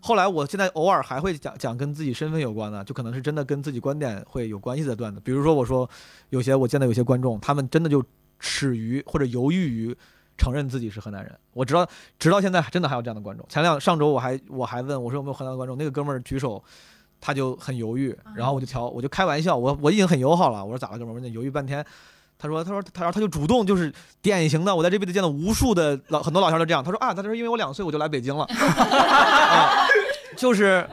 [0.00, 5.18] 后来我现在偶尔还会讲讲跟自己身份有关的，就可能是真的跟自己观点会有关系的段子。
[5.24, 5.88] 比如说我说
[6.28, 8.04] 有些我见到有些观众，他们真的就
[8.38, 9.96] 耻于或者犹豫于
[10.36, 11.34] 承认自己是河南人。
[11.54, 13.44] 我直到直到现在真的还有这样的观众。
[13.48, 16.62] 前两上周我还我还问我说有没有河南的观众，那个哥们儿举手。
[17.18, 21.18] 他就很犹豫，然后我就调，我就开玩笑，我我已经很友好了，我说咋了，哥们儿？
[21.18, 21.84] 你犹豫半天。
[22.38, 26.84] 他说，他说，他说，他就主动，就是典型的，我在这辈子见到无数的老很多老乡都这样。
[26.84, 29.86] 他说啊，他说因为我两岁我就来北京了，啊、
[30.36, 30.88] 就是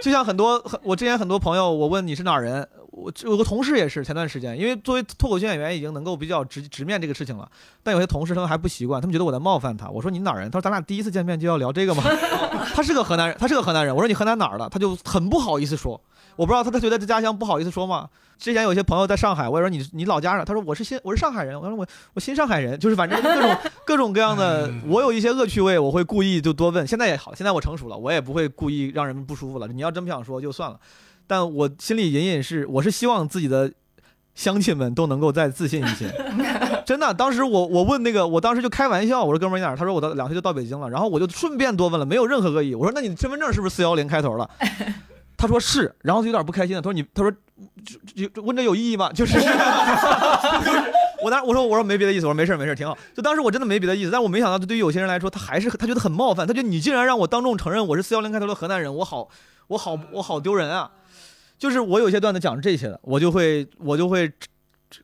[0.00, 7.48] 就像很多很我之前很多朋友，我问你是哪儿人，我有个同事也是前段时间，因为作为脱口秀演员已经能够比较直直面这个事情了，
[7.82, 9.88] 但有些同事他们还不习惯，他们觉得我在冒犯他。
[9.90, 10.50] 我说你哪儿人？
[10.50, 12.04] 他说咱俩第一次见面就要聊这个吗？
[12.74, 13.94] 他是个河南人，他是个河南人。
[13.94, 14.68] 我说你河南哪儿的？
[14.68, 16.00] 他就很不好意思说。
[16.36, 18.08] 我不知道他他觉得在家乡不好意思说嘛？
[18.36, 20.44] 之前有些朋友在上海，我说你你老家呢？
[20.44, 21.58] 他说我是新我是上海人。
[21.58, 24.68] 我说我我新上海人，就是反正各种 各种各样的。
[24.86, 26.84] 我有一些恶趣味，我会故意就多问。
[26.86, 29.68] 现在也好，现在我成熟了，我也不会故意让人们不舒服了。
[29.68, 30.78] 你要真不想说就算了。
[31.26, 33.72] 但我心里隐隐是，我是希望自己的
[34.34, 36.12] 乡亲们都能够再自信一些。
[36.84, 39.76] 真的，当时我我问那个，我当时就开玩笑，我说哥们儿你哪儿？
[39.76, 40.90] 他说我到两岁就到北京了。
[40.90, 42.74] 然后我就顺便多问了，没有任何恶意。
[42.74, 44.50] 我说那你身份证是不是四幺零开头的？
[45.44, 46.80] 他说是，然后就有点不开心了。
[46.80, 47.30] 他说你，他说
[48.14, 49.12] 就就问这有意义吗？
[49.12, 49.36] 就是，
[51.22, 52.96] 我当时我说我说没别的意思，我说没事没事挺好。
[53.14, 59.28] 就当时我真的没别的意思，但我没想到，对于有些人来说，他还是他觉得很冒犯，他觉得你竟然让我当众承认我是四幺零开头的河南人，我好
[59.66, 60.90] 我好我好丢人啊！
[61.58, 64.32] 就是我有些段子讲这些的，我就会我就会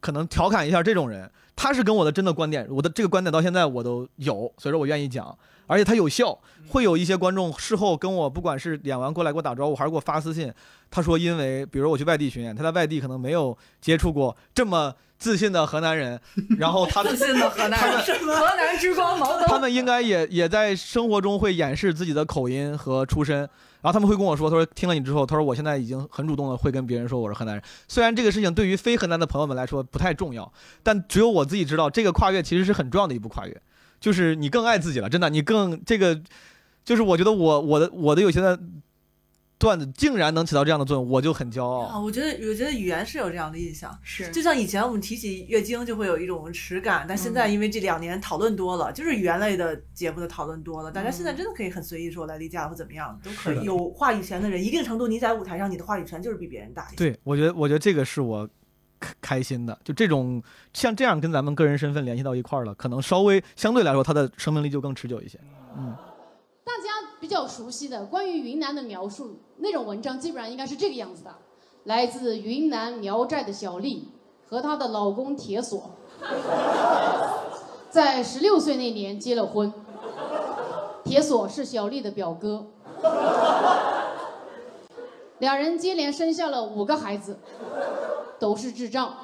[0.00, 1.30] 可能调侃一下这种人。
[1.54, 5.36] 他是跟我的真的观点，我的这个观点到现在我都有，所以说我愿意讲。
[5.70, 6.36] 而且它有效，
[6.70, 10.52] 会有一些观众事后跟我，不管是演完过来给我打招呼，还是给我发私信，
[10.90, 16.20] 他说因为比如我去外地巡演，他在外地可能没有接触过这么自信的河南人，
[16.58, 18.00] 然后他自信的河南人，
[18.34, 23.48] 河南之光他们应该也也在生活中会掩饰自己的口音和出身，然
[23.84, 30.52] 后他们会跟我说，他说听了你之后，他说我现在已经很主动的会跟别人说我是河南人，虽然这个事情对于非河南的朋友们来说不太重要，
[30.82, 33.62] 但只有我自己知道，这个跨越其实是很重要的一步跨越。
[34.00, 36.18] 就是你更爱自己了，真的，你更这个，
[36.82, 38.58] 就是我觉得我我的我的有些的
[39.58, 41.80] 段子竟然能起到这样的作用，我就很骄傲。
[41.80, 53.62] 啊，我觉得我觉得语言是有这样的印象，是就像以前我们提起月经就会有一种耻感，但现在因为这两年讨论多了，就是语言类的节目的讨论多了，大家现在真的可以很随意说来例假或怎么样都可以。
[53.64, 56.96] 有话语权的人，一定程度你在舞台上你的话语权就是比别人大一些。
[56.96, 58.48] 对，我觉得我觉得这个是我。
[59.20, 65.38] 开心的，就这种像这样跟咱们个人身份联系到一块儿了，可能稍微相对来说，它的生命力就更持久一些。
[65.76, 65.94] 嗯，
[66.64, 71.34] 大家比较熟悉的关于云南的描述，那种文章基本上应该是这个样子的：
[71.84, 74.08] 来自云南苗寨的小丽
[74.46, 75.96] 和她的老公铁锁，
[77.90, 79.72] 在十六岁那年结了婚。
[81.02, 82.66] 铁锁是小丽的表哥，
[85.38, 87.38] 两人接连生下了五个孩子。
[88.40, 89.14] 都是智障。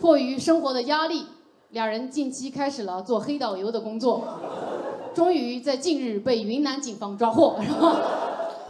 [0.00, 1.26] 迫于生活的压力，
[1.68, 4.24] 两人近期开始了做黑导游的工作，
[5.14, 7.60] 终于在近日被云南警方抓获。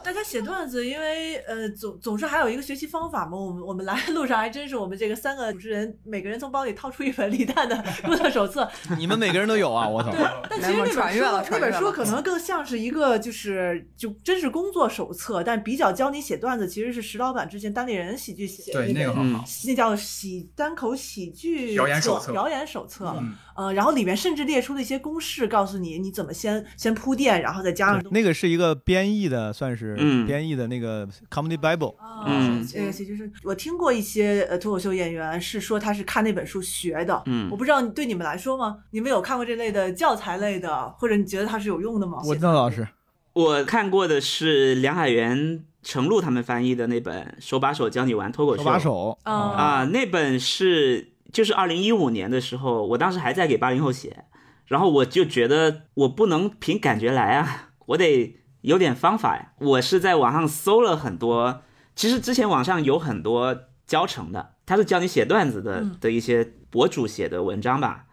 [0.03, 3.37] 大家写段子，因为呃总总是还有一个学习方法嘛。
[3.37, 8.69] 我们我们来的路上还真是我们这个三个主持人，每个人从包里掏出一本李诞的 录的手册。
[8.99, 10.11] 你们每个人都有啊，我 操！
[10.49, 23.15] 但其实那本书那本书可能更像是一个就是就真是工作手册，但比较教你写段子，其实是石老板之前单立人喜剧写对那个很好，那叫喜单口喜剧表演手册，表演手册。
[23.19, 31.95] 嗯呃，然后里面甚至列出了一些公式，告诉你你怎么先先铺垫，然后再加上那个是一个编译的，算是嗯编译的那个 Comedy Bible。
[32.27, 38.79] 嗯这个其实是我听过一些呃脱口秀演员是说他是看那本书学的，嗯我不知道对你们来说吗？
[38.91, 42.19] 你们有看过这类的教材类的，或者你觉得它是有用的吗？
[42.27, 42.87] 我知道老师，
[43.33, 48.63] 我看过的是梁海源、程璐他们翻译的那本《手把手教你玩脱口秀》。
[48.65, 54.25] 手把手啊啊，那本是就是二零一五年的时候，我当时还在给八零后写，
[54.67, 59.53] 然后我就觉得我不能凭感觉来啊， 我得有点方法呀。
[59.59, 61.63] 我是在网上搜了很多，
[61.95, 68.07] 其实之前网上有很多教程的，他是教你写段子的嗯的一些博主写的文章吧，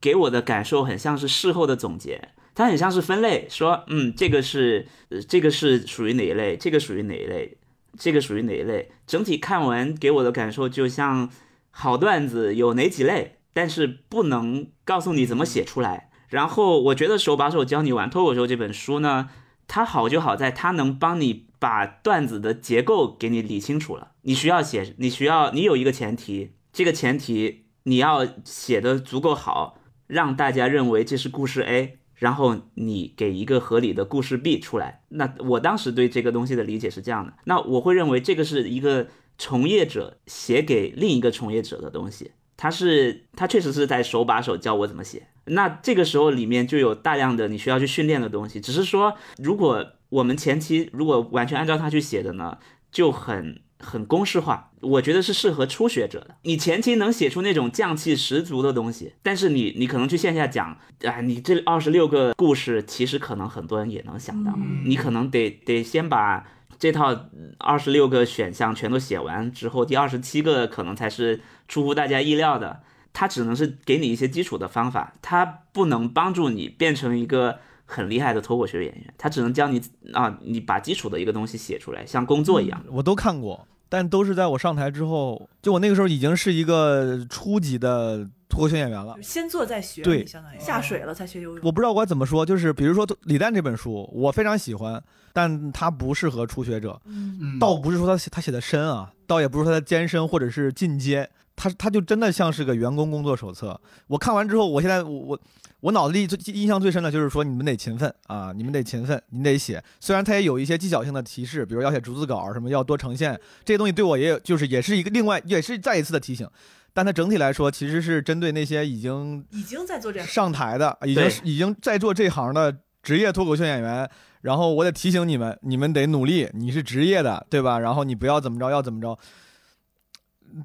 [0.00, 2.30] 给我的感受很像是事后的总结。
[2.52, 7.56] 它很像是分类，说，嗯，这个是，呃，这个是属于哪一类，这个属于哪一类，
[7.96, 8.90] 这个属于哪一类。
[9.06, 11.30] 整体看完给我的感受就像
[11.70, 16.10] 好段子有哪几类，但是不能告诉你怎么写出来。
[16.28, 19.30] 然后我觉得手把手教你玩脱口秀这本书呢，
[19.66, 24.12] 它好就好在它能帮你把段子的结构给你理清楚了。
[24.22, 31.96] 你需要写，你需要你有一个前提，这个前提你要写的足够好，让大家认为这是故事 A。
[32.14, 39.08] 然后你给一个合理的故事 B 出来，那我当时对这个东西的理解是这样的，那我会认为这个是一个
[39.40, 45.28] 从业者写给另一个从业者的东西，他是他确实是在手把手教我怎么写。
[45.46, 52.58] 那这个时候里面就有大量的你需要去训练的东西，只是说如果我们前期如果完全按照他去写的呢，
[52.92, 54.70] 就很很公式化。
[54.82, 56.36] 我觉得是适合初学者的。
[56.42, 64.52] 你前期能写出那种匠气十足的东西，但是你你可能去线下讲，啊，你这二十六个故事，其实可能很多人也能想到，
[64.84, 66.46] 你可能得得先把。
[66.80, 67.26] 这套
[67.58, 72.80] 二十六个选项全都写完之后，第二十七个可能才是出乎大家意料的。
[73.12, 79.14] 它只能是给你一些基础的方法，它不能帮助你变成一个很厉害的脱口秀演员。
[79.18, 82.82] 它只能教你啊，你把基础的一个东西写出来，像工作一样。
[82.88, 89.16] 我都看过，但都是在我上台之后，就我那个时候已经是一个初级的脱口秀演员了。
[89.20, 91.60] 先做再学，对相当于下水了才学游泳。
[91.64, 95.02] 我不知道我怎么说，就是比如说李诞这本书，我非常喜欢，
[95.32, 97.00] 但它不适合初学者。
[97.04, 103.80] 嗯，倒不是说他写他写的深啊，倒也不是说他艰深或者是进阶，他他就真的像是个员工工作手册。
[104.06, 105.40] 我看完之后，我现在我我
[105.80, 109.82] 我脑子里最印象最深的就是说你们得勤奋啊，你们得勤奋，你得写。
[109.98, 116.48] 虽然他也有一些技巧性的提示，比如要写逐字稿，什么要多呈现这些东西，对我也有就是也是一个另外也是再一次的提醒。
[116.92, 124.10] 但它整体来说，其实是针对那些已经已经在做这上台的，已经已经在做这行的职业脱口秀演员。
[124.42, 127.78] 然后我得提醒你们，你们得努力，你是职业的，对吧？
[127.78, 129.18] 然后你不要怎么着，要怎么着。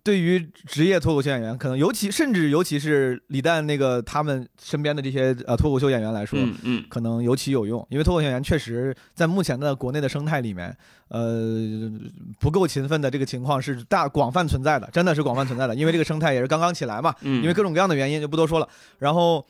[0.04, 10.76] 对于职业脱口秀演员，可能尤其甚至尤其是李诞那个他们身边的这些呃脱口秀演员来说，嗯嗯，可能尤其有用，因为脱口秀演员确实在目前的国内的生态里面，
[11.10, 11.62] 呃，
[12.40, 18.68] 不够勤奋的这个情况是大广泛存在的，真的是广泛存在的，因为这个生态也是刚刚起来嘛，嗯因为各种各样的原因就不多说了。
[18.98, 19.46] 然后，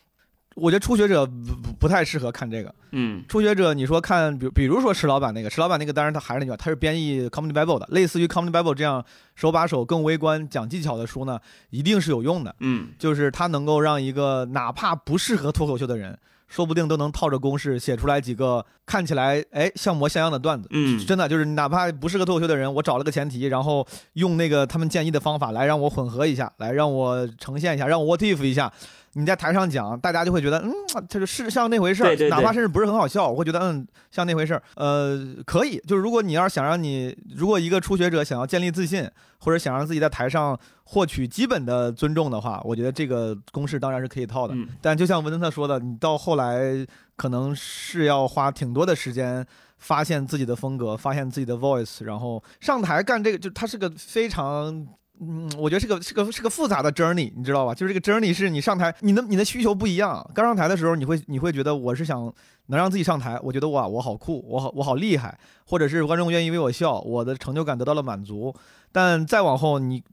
[0.55, 2.73] 我觉得初学者不不不太适合看这个。
[2.91, 9.03] 嗯初学者，你说看，比比如说石老板那个，石老板那个，当然他还是那句话，他是编译 Comedy Bible 的，类似于 Comedy Bible 这样
[9.35, 11.39] 手把手、更微观、讲技巧的书呢，
[11.71, 12.55] 一定是有用的。
[12.61, 20.69] 嗯就是他能够让一个哪怕不适合脱口秀的人，说不定都能套着公式写出来几个看起来哎像模像样的段子。
[20.71, 28.71] 嗯真的就是哪怕不适合脱口秀的人，我找了个前提，然后用那个他们建议的方法来让我混合一下，来让我呈现一下，让我 what if 一下。
[29.17, 30.71] 你在台上讲，大家就会觉得，嗯，
[31.07, 34.61] 这就是像那回事儿，对对对哪怕甚至不是很好笑，我会觉得，嗯，像那回事儿。
[34.75, 39.09] 呃，可以，就是如果你要是想让你，如果一个初学者想要建立自信，
[39.39, 44.53] 或者想让自己在台上获取基本的尊重的话，我觉得这个公式当然是可以套的。
[44.53, 46.85] 嗯但就像文森特说的，你到后来
[47.15, 49.45] 可能是要花挺多的时间
[49.77, 54.85] 发现自己的风格，发现自己的 voice，然后上台干这个，就它是个非常。
[55.21, 57.73] 嗯，我觉得是个是个是个复杂的 journey，你知道吧？
[57.73, 60.29] 就是这个 journey 是你上台，你的你的需求不一样。
[60.33, 62.33] 刚上台的时候，你会你会觉得我是想
[62.67, 68.53] 能让自己上台，我觉得哇，我好酷，我好我好厉害，或者是观众愿意为我笑，我的成就感得到了满足。
[68.91, 70.03] 但再往后，你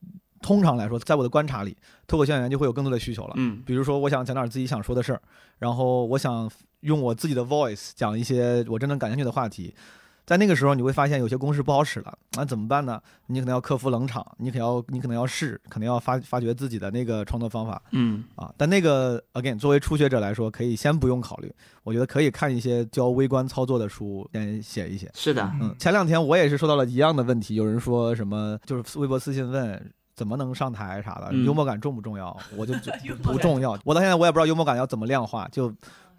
[0.41, 1.77] 通常来说，在我的观察里，
[2.07, 3.35] 脱口秀演员就会有更多的需求了。
[3.37, 5.21] 嗯比如说，我想讲点自己想说的事儿，
[5.59, 6.49] 然后我想
[6.81, 9.75] 用我自己的 voice 讲一些我真正感兴趣的话题。
[10.25, 13.01] 在那个时候，你会发现有些公式不好使了，那怎么办呢？
[13.27, 18.53] 你可能要克服冷场，你可能要你可能要试，可能要发发掘自己的那个创作方法嗯啊。
[18.57, 21.53] 但那个 again，作为初学者来说，可以先不用考虑，
[21.83, 25.11] 我觉得可以看一些教微观操作的书，先写一写。
[25.15, 32.37] 是的，嗯，前两天我也是收到了一样的问题，有人说什么就是微博私信问怎么能上台啥的，嗯幽默感重不重要？
[32.57, 32.93] 我就就
[33.23, 33.77] 不重要。
[33.85, 35.73] 我到现在我也不知道幽默感要怎么量化，就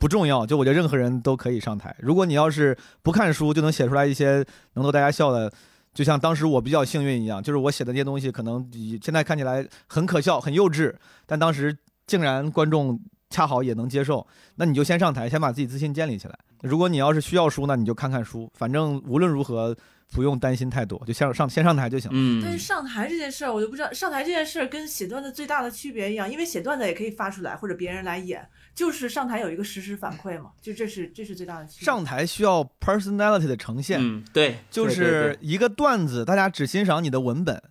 [0.04, 0.46] 不重要。
[0.46, 1.96] 就我觉得任何人都可以上台。
[2.00, 5.50] 如果你要是不看书就能写出来一些能逗大家笑的。
[5.94, 10.92] 就像当时我比较幸运一样，就是我写的那些东西可能比现在看起来很可笑、很幼稚，
[11.28, 11.78] 但当时
[12.08, 13.00] 竟然观众
[13.30, 14.26] 恰好也能接受。
[14.56, 16.36] 那你就先上台，先把自己自信建立起来。
[16.64, 19.78] 如果你要是需要书，那你就看看书，反正无论如何
[20.12, 22.10] 不用担心太多，就先上先上台就行。
[22.42, 28.44] 但是嗯上台这件事儿，我就不知道上台这件事儿跟写段子最大的区别一样，因为写段子也可以发出来，或者别人来演，
[28.76, 31.86] 就是上台有一个实时反馈嘛，就这是这是最大的区别。
[31.86, 37.62] 上台需要 personality 的呈现，嗯，对，就是一个段子，大家只欣赏你的文本，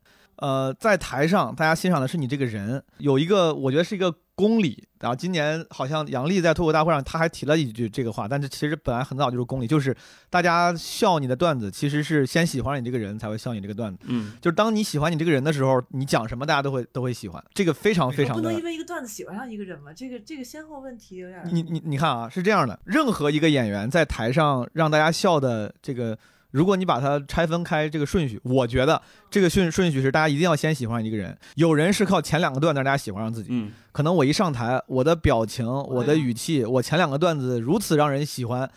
[0.43, 2.83] 呃，在台上大家欣赏的是你这个人。
[2.99, 9.97] 有一个我觉得是一个公理，然后今年好像杨笠在脱口大会上他还提了一句这个话，但是其实本来很早就是公理，就是
[10.29, 14.01] 大家笑你的段子，其实是先喜欢你这个人才会笑你这个段子。
[14.09, 21.41] 嗯就是当你喜欢你这个人的时候，你讲什么大家都会都会喜欢，这个非常非常的不能因为一个段子喜欢上一个人吗，这个这个先后问题有点。
[21.53, 26.19] 你你你看啊，是这样的，任何一个演员在台上让大家笑的这个，
[26.53, 31.37] 如果你把它拆分开这个顺序，我觉得这个顺顺序是大家一定要先喜欢一个人。
[31.57, 38.71] 有人是靠前两个段子让大家喜欢上自己，嗯可能我一上台，我的表情、我的语气，我前两个段子如此让人喜欢。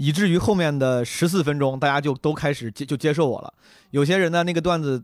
[0.00, 3.52] 以至于后面的十四分钟，大家就都开始接就接受我了。
[3.90, 5.02] 有些人呢，那个段子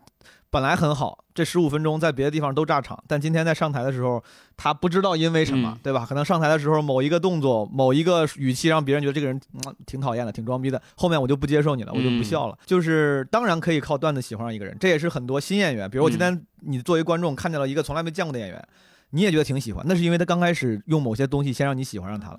[0.54, 4.22] 本来很好，这十五分钟在别的地方都炸场，但今天在上台的时候，
[4.56, 6.06] 他不知道因为什么，嗯对吧？
[6.08, 12.56] 可能上台的时候某一个动作、某一个语气让别人觉得这个人、嗯、挺讨厌的、挺装逼的，后面我就不接受你了，我就不笑了。
[12.64, 18.68] 就是当然可以靠段子喜欢上一个人，这也是很多新演员，比如我今天你作为观众看见了一个从来没见过的演员，
[19.10, 22.38] 你也觉得挺喜欢，那是因为他刚开始用某些东西先让你喜欢上他了。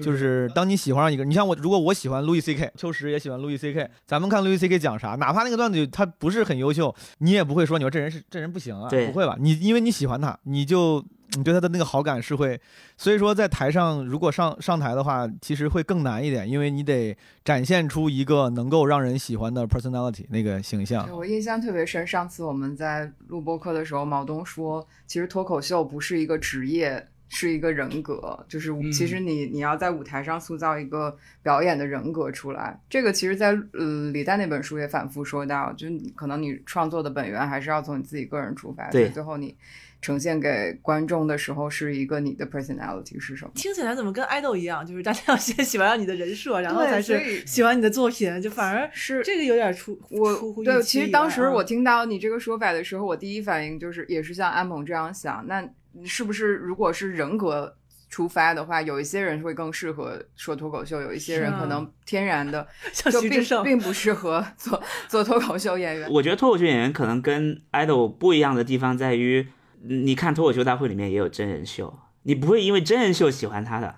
[0.00, 9.36] 就是当你喜欢上一个，你像我，如果我喜欢路易 C K，秋实也喜欢路易 C K，咱们看路易 C K 讲啥，哪怕那个段子他不是很优秀，你也不会说你说这人是这人不行啊，对不会吧？
[9.38, 11.04] 你因为你喜欢他，你就
[11.36, 12.60] 你对他的那个好感是会，
[12.96, 21.08] 所以说在台上如果上上台的话，其实会更难一点，因为你得展现出一个能够让人喜欢的 personality 那个形象。
[21.16, 32.78] 我印象特别深，上次我们在录播客的时候，毛东说，其实脱口秀不是一个职业，是一个人格，就是嗯其实你你要在舞台上塑造一个表演的人格出来。
[32.90, 39.56] 这个其实在，呃李诞那本书也反复说到，就是可能你创作的本源还是要从你自己个人出发，所对以最后你
[40.02, 43.52] 呈现给观众的时候是一个你的 personality 是什么。
[43.54, 44.84] 听起来怎么跟爱豆一样？
[44.84, 55.66] 就是大家要先喜欢上你的人设，然后才是喜欢你的作品，就反而是这个有点出我出乎预对，其实当时我听到你这个说法的时候，我第一反应就是也是像安萌这样想，那
[56.04, 57.76] 是不是如果是人格
[58.08, 63.64] 出发的话，有一些人会更适合说脱口秀，有一些人可能天然的 像就并徐志胜。
[63.64, 66.10] 并不适合做做脱口秀演员。
[66.10, 69.48] 我觉得脱口秀演员可能跟 idol 不一样的地方在于，
[69.82, 73.94] 嗯你看脱口秀大会里面也有真人秀，你不会因为真人秀喜欢他的，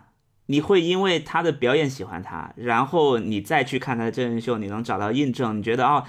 [0.47, 6.05] 你会因为他的表演喜欢他，然后你再去看他的真人秀，你能找到印证，你觉得哦，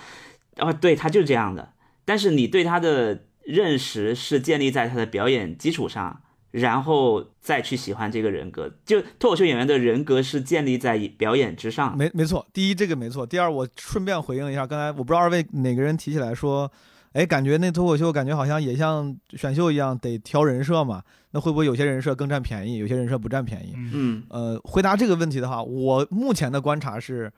[0.57, 1.73] 哦，对他就是这样的，
[2.05, 6.21] 但是你对他的认识是建立在他的表演基础上。
[6.51, 11.97] 然后再去喜欢这个人格，就脱口秀演员的人格是建立在表演之上。
[11.97, 16.71] 没没错，第一这个没错，第二我顺便回应一下，刚才我不知道二位哪个人提起来说，
[17.11, 23.73] 哎，感觉那脱口秀感觉好像也像选秀一样得挑人设嘛，那会不会有些人设更占便宜，有些人设不占便宜？
[23.75, 27.29] 嗯嗯呃，回答这个问题的话，我目前的观察是，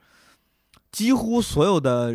[0.90, 2.12] 几乎所有的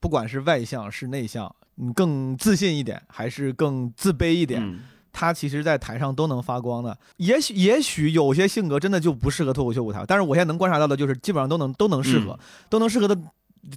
[0.00, 4.80] 不管是外向是内向，你更自信一点还是更自卑一点，嗯
[5.16, 6.98] 他其实在台上都能发光的。
[7.18, 12.38] 也许也许有些性格真的就不适合脱口秀舞台，但是我现在能观察到的就是基本上都能都能适合，
[12.68, 13.16] 都能适合的。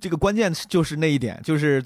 [0.02, 1.82] 这个关键就是那一点，就是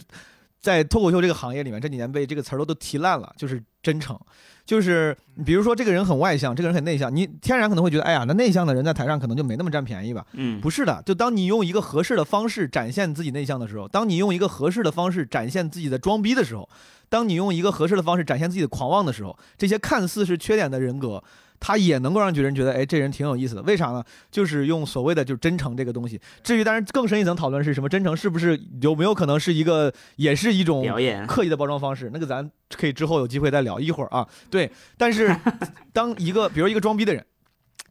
[0.62, 4.18] 在脱口秀这个行业里面，这几年被这个词儿都都提烂了，就是真诚。
[4.64, 10.24] 就是比如说这个人很外向，这个人很内向，你天然可能会觉得，哎呀，那内向的人在台上可能就没那么占便宜吧？
[10.34, 16.70] 嗯，不是的，就当你用一个合适的方式展现自己内向的时候，当你用一个合适的方式展现自己的装逼的时候，
[17.10, 21.22] 当你用一个合适的方式展现自己的狂妄的时候，这些看似是缺点的人格，
[21.62, 23.62] 他也能够让别人觉得，哎，这人挺有意思的。
[23.62, 24.04] 为啥呢？
[24.30, 26.20] 就是用所谓的就是真诚这个东西。
[26.44, 34.28] 至于当然更深一层讨论是什么，真诚是不是有没有可能是一个，也是一种表演刻意的包装方式，那个咱可以之后有机会再聊一会儿啊。
[34.50, 35.34] 对，但是
[35.94, 37.24] 当一个比如一个装逼的人。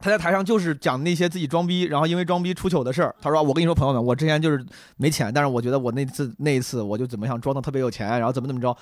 [0.02, 3.14] 他在台上就是讲那些自己装逼，然后因为装逼出糗的事儿。
[3.20, 4.64] 他说：“我跟你说，朋友们，我之前就是
[4.96, 8.74] 没钱，但是我觉得我那次那一次我就怎么想装的特别有钱，然后怎么怎么着。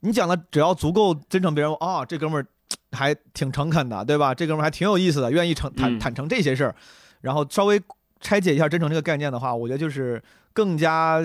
[0.00, 2.46] 你讲的只要足够真诚，别人啊、这哥们儿
[2.92, 4.34] 还挺诚恳的，对吧？
[4.34, 6.74] 这哥们儿还挺有意思的，愿意诚坦嗯坦诚这些事儿。
[7.20, 7.80] 然后稍微
[8.20, 10.22] 拆解一下真诚这个概念的话，我觉得就是
[10.52, 11.20] 更加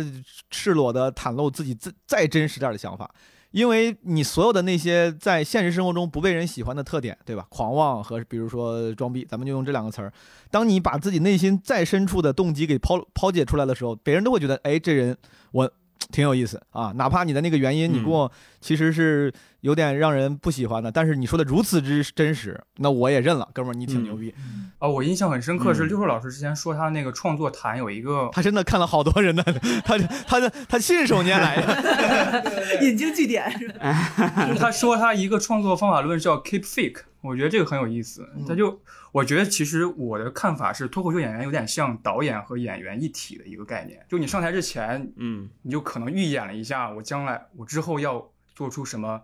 [0.49, 3.09] 赤裸的袒露自己再再真实点儿的想法。
[3.51, 7.45] 因为你所有的那些在现实生活中不被人喜欢的特点，对吧？
[7.49, 10.12] 狂妄和比如说装逼，咱们就用这两个词儿。
[10.49, 15.18] 当你把自己内心再深处的动机给抛抛解出来的时候，别人都会觉得，哎，这人
[15.51, 15.70] 我
[16.14, 16.93] 挺有意思啊。
[16.95, 18.32] 哪怕你的那个原因，你嗯跟我
[18.62, 19.30] 其实是
[19.62, 24.34] 有点让人不喜欢的，但是你说的如此之真实，那我也认了，哥们儿，你挺牛逼。
[24.80, 29.43] 哦，我印象很深刻是嗯六兽老师之前说他那个创作坛有一个 他真的看了好多人的，
[29.86, 29.97] 他
[30.28, 32.82] 他的他信手拈来的。
[32.82, 34.47] 引经据典是吧？
[34.47, 38.28] 就 是他说他一个创作方法论叫 keep fake，我觉得这个很有意思。
[38.47, 38.82] 他就
[39.12, 44.03] 我觉得其实我的看法是，脱口秀演员有点像导演和演员一体的一个概念。
[44.09, 49.22] 就你上台之前，嗯你就可能预演了一下，我将来我之后要做出什么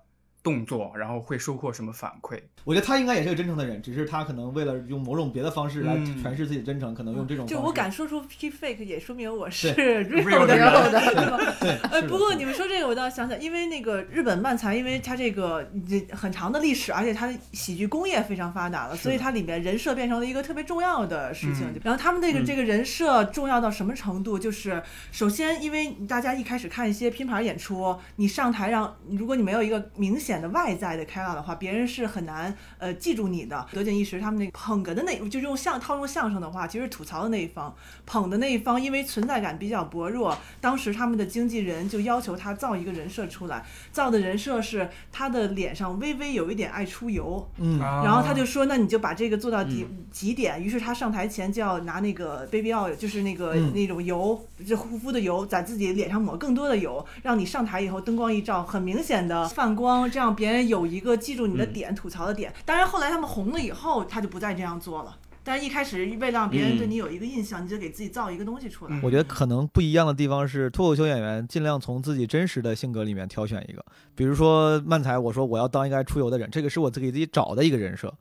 [0.47, 2.39] 动作，然后会收获什么反馈。
[2.63, 7.53] 我觉得他应该也是个真诚的人，只是他可能为了用某种别的方式来嗯诠释自己的真诚，可能用这种方式。
[7.53, 11.53] 就我敢说出 keep fake，也说明我是对 real 的对吧？
[11.59, 21.67] 对，呃，不过你们说这个，我倒想想，因为那个日本漫才，因为它这个这很长的历史，而且它的喜剧工业非常发达了，所以它里面人设变成了一个特别重要的事情。
[21.67, 24.37] 嗯然后他们这个嗯这个人设重要到什么程度？
[24.39, 24.81] 就是
[25.11, 33.65] 首先，因为大家一开始看一些拼盘演出，你上台让如果你没有一个明显显的外在的开朗的话，别人是很难呃记住你的。
[33.73, 37.75] 德景一时他们那个捧哏的那，就用相套用相声的话，其实吐槽的那一方，
[38.05, 50.63] 捧的那一方，因为存在感比较薄弱，当时他们的经纪人就要求他造一个人设出来，造的人设是他的脸上微微有一点爱出油，嗯然后他就说，那你就把这个做到极极点。
[50.63, 62.53] 于是他上台前就要拿那个 baby oil，就是那个、嗯那种油，就护肤的油，在自己脸上抹更多的油，让你上台以后灯光一照，很明显的泛光，这样别人有一个记住你的点、吐槽的点。
[62.65, 65.17] 当然后来他们红了以后，他就不再这样做了。
[65.43, 68.99] 但是一开始为了让别人对你有一个印象，你就给自己造一个东西出来。
[69.01, 73.81] 我觉得可能不一样的地方是，脱口秀演员尽量从自己真实的性格里面挑选一个。
[74.13, 78.13] 比如说漫才，我说我要当一个爱出游的人，这个是我自己自己找的一个人设。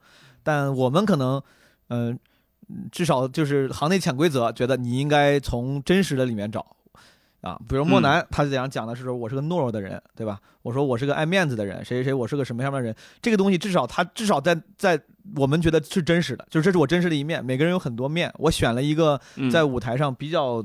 [0.45, 1.43] 但我们可能，
[1.89, 2.17] 嗯、
[2.93, 6.76] 至少就是行内潜规则，觉得你应该从真实的里面找。
[7.41, 10.41] 啊，比如莫南，他这样讲的是说我是个懦弱的人，对吧？
[10.63, 12.95] 我说我是个爱面子的人，谁谁谁，我是个什么样的人？
[13.23, 15.01] 这个东西至少他至少在在
[15.37, 17.45] 我们觉得是真实的，就是这是我真实的一面。
[17.45, 20.65] 每个人有很多面，我选了一个嗯在舞台上比较。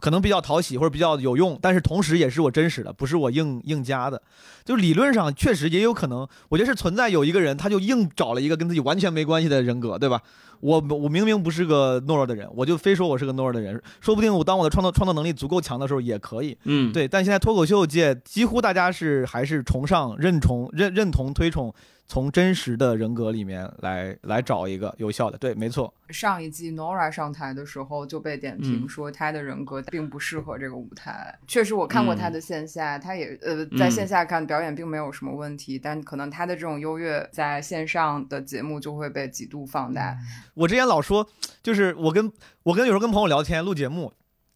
[0.00, 4.20] 可能比较讨喜或者比较有用，但是同时也是我真实的，不是我硬硬加的。
[4.64, 10.20] 就理论上确实也有可能，我觉得是存在有一个人，他就硬找了一个跟自己完全没关系的人格，对吧？
[10.60, 16.56] 我我明明不是个懦弱的人，我就非说我是个懦弱的人，说不定我当我的创造创造能力足够强的时候也可以。
[16.64, 21.72] 嗯，对，但现在脱口秀界几乎大家是还是崇尚、认同、认认同、推崇
[22.10, 25.38] 从真实的人格里面来来找一个有效的。
[25.38, 25.94] 对，没错。
[26.08, 31.38] 上一季 Nora 上台的时候就被点评嗯说她的人格并不适合这个舞台。
[31.46, 40.18] 确实，我看过她嗯的线下，她也呃在嗯线下看表演并没有什么问题，但可能她的这种优越在线上的节目就会被极度放大。
[40.54, 41.24] 我之前老说，
[41.62, 42.32] 就是我跟
[42.64, 44.12] 我跟有时候跟朋友聊天录节目，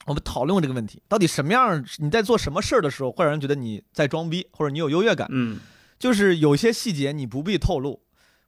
[0.06, 5.28] 我们讨论过这个问题，到底什么样你在做什么事儿的时候会让人觉得你在装逼，或者你有优越感？
[5.30, 5.60] 嗯
[6.04, 7.98] 就是有些细节你不必透露。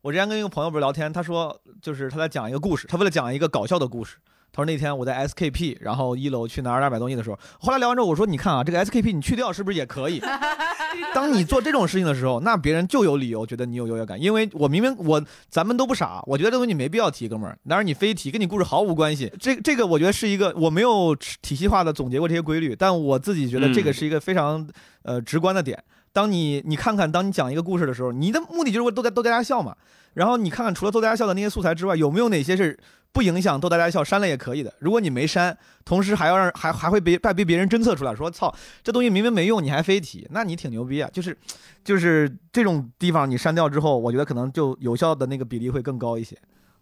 [0.03, 4.19] 我之前跟一个朋友不是聊天，他说就是他在讲一个故事，他为了讲一个搞笑的故事。
[4.53, 10.21] 他说那天我在 SKP，然后一楼去拿二百买东西的时候，后来聊完之后我说你看啊，这个 SKP 你去掉是不是也可以？
[11.15, 19.33] 当你做这种事情的时候，那别人就有理由觉得你有优越感，因为我明明我咱们都不傻，我觉得这东西你没必要提，哥们儿，但是你非提，跟你故事毫无关系。
[19.41, 24.69] 这这个我觉得是一个我没有体系化的总结过这些规律，但我自己觉得这个是一个非常
[25.05, 25.83] 呃直观的点。
[26.17, 29.77] 当你你看看，当你讲一个故事的时候，你的目的就是为逗大逗大家笑嘛。
[30.15, 32.75] 然后你看看，除了逗大家笑的那些素材之外，有没有哪些是
[33.13, 34.73] 不影响逗大家笑，删了也可以的？
[34.79, 35.55] 如果你没删，
[35.85, 38.51] 同时还要让还还会被被被别人侦测出来，说操，
[38.83, 41.11] 这东西明明没用，你还非提，那你挺牛逼啊！
[41.13, 41.37] 就是
[41.85, 46.35] 就是这种地方你删掉之后，我觉得可能就有效的那个比例会更高一些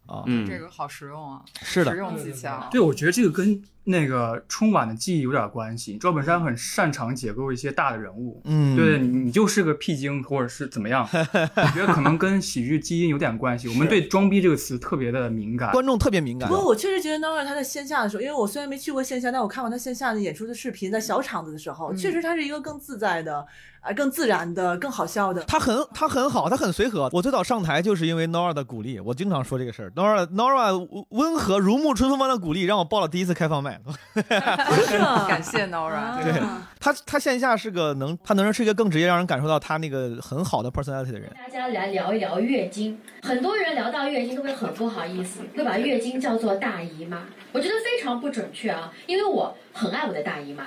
[0.07, 0.22] 啊。
[0.26, 2.68] 嗯，这个好实用啊，是的实用技巧。
[2.70, 5.99] 对，我觉得这个跟那个春晚的记忆有点关系。
[5.99, 11.07] 赵本山很擅长解构一些大的人物，嗯，对你你就是个屁精，或者是怎么样？
[11.12, 13.68] 我觉得可能跟喜剧基因有点关系。
[13.68, 15.70] 我们对“装逼”这个词特别的敏感。
[15.72, 16.55] 观众特别敏感不。
[16.57, 23.47] 过我确实觉得 Nora 他在线下的时候，因为我虽然没去过线下，但我看过他线下的演出的视频，在小场子的时候，嗯确实他是一个更自在的，
[23.80, 25.43] 啊、更自然的、更好笑的。
[25.45, 27.11] 他很他很好，他很随和。
[27.12, 29.91] 我最早上台就是因为 Nora 的鼓励，我经常说这个事儿。
[29.91, 33.74] Nora Nora 温和如沐春风般的鼓励，让我报了第一次开放麦。
[35.29, 36.33] 感谢 Nora，对
[36.79, 41.33] 他他线下是个能，他能是一个更直接让人感受到他那个很好的 personality 的人。
[41.35, 42.99] 大家来聊一聊月经。
[43.22, 47.22] 很多人聊到月经都会很不好意思，会把月经叫做大姨妈。
[47.53, 50.64] 我觉得非常不准确啊，因为我很爱我的大姨妈。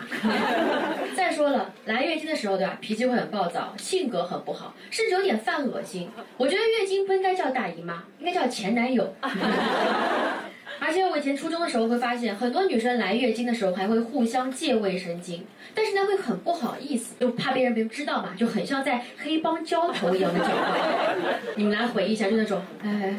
[1.16, 2.78] 再说了，来月经的时候，对吧？
[2.82, 6.10] 脾气会很暴躁，性格很不好，甚至有点犯恶心。
[6.38, 9.14] 我觉得月经不应该叫大姨妈，应该叫前男友。
[10.80, 15.41] 而且我以前初中的时候会发现，很多女生来月经的时候还会互相借卫生巾，
[15.74, 20.78] 但是呢会很不好意思，就怕被人别人知道嘛，就很像在黑帮交头一样的讲话。
[21.55, 23.15] 你们来回忆一下，就那种，哎，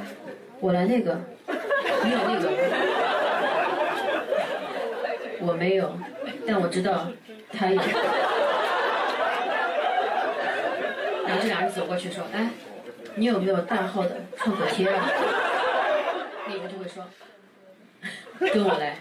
[0.60, 1.20] 我来那个，
[2.04, 2.48] 你有那个，
[5.40, 5.98] 我没有，
[6.46, 7.08] 但我知道
[7.52, 7.80] 他有。
[11.26, 12.48] 然后这俩人走过去说，哎，
[13.16, 15.10] 你有没有大号的创可贴啊？
[16.48, 17.04] 那个就会说，
[18.52, 18.96] 跟我来。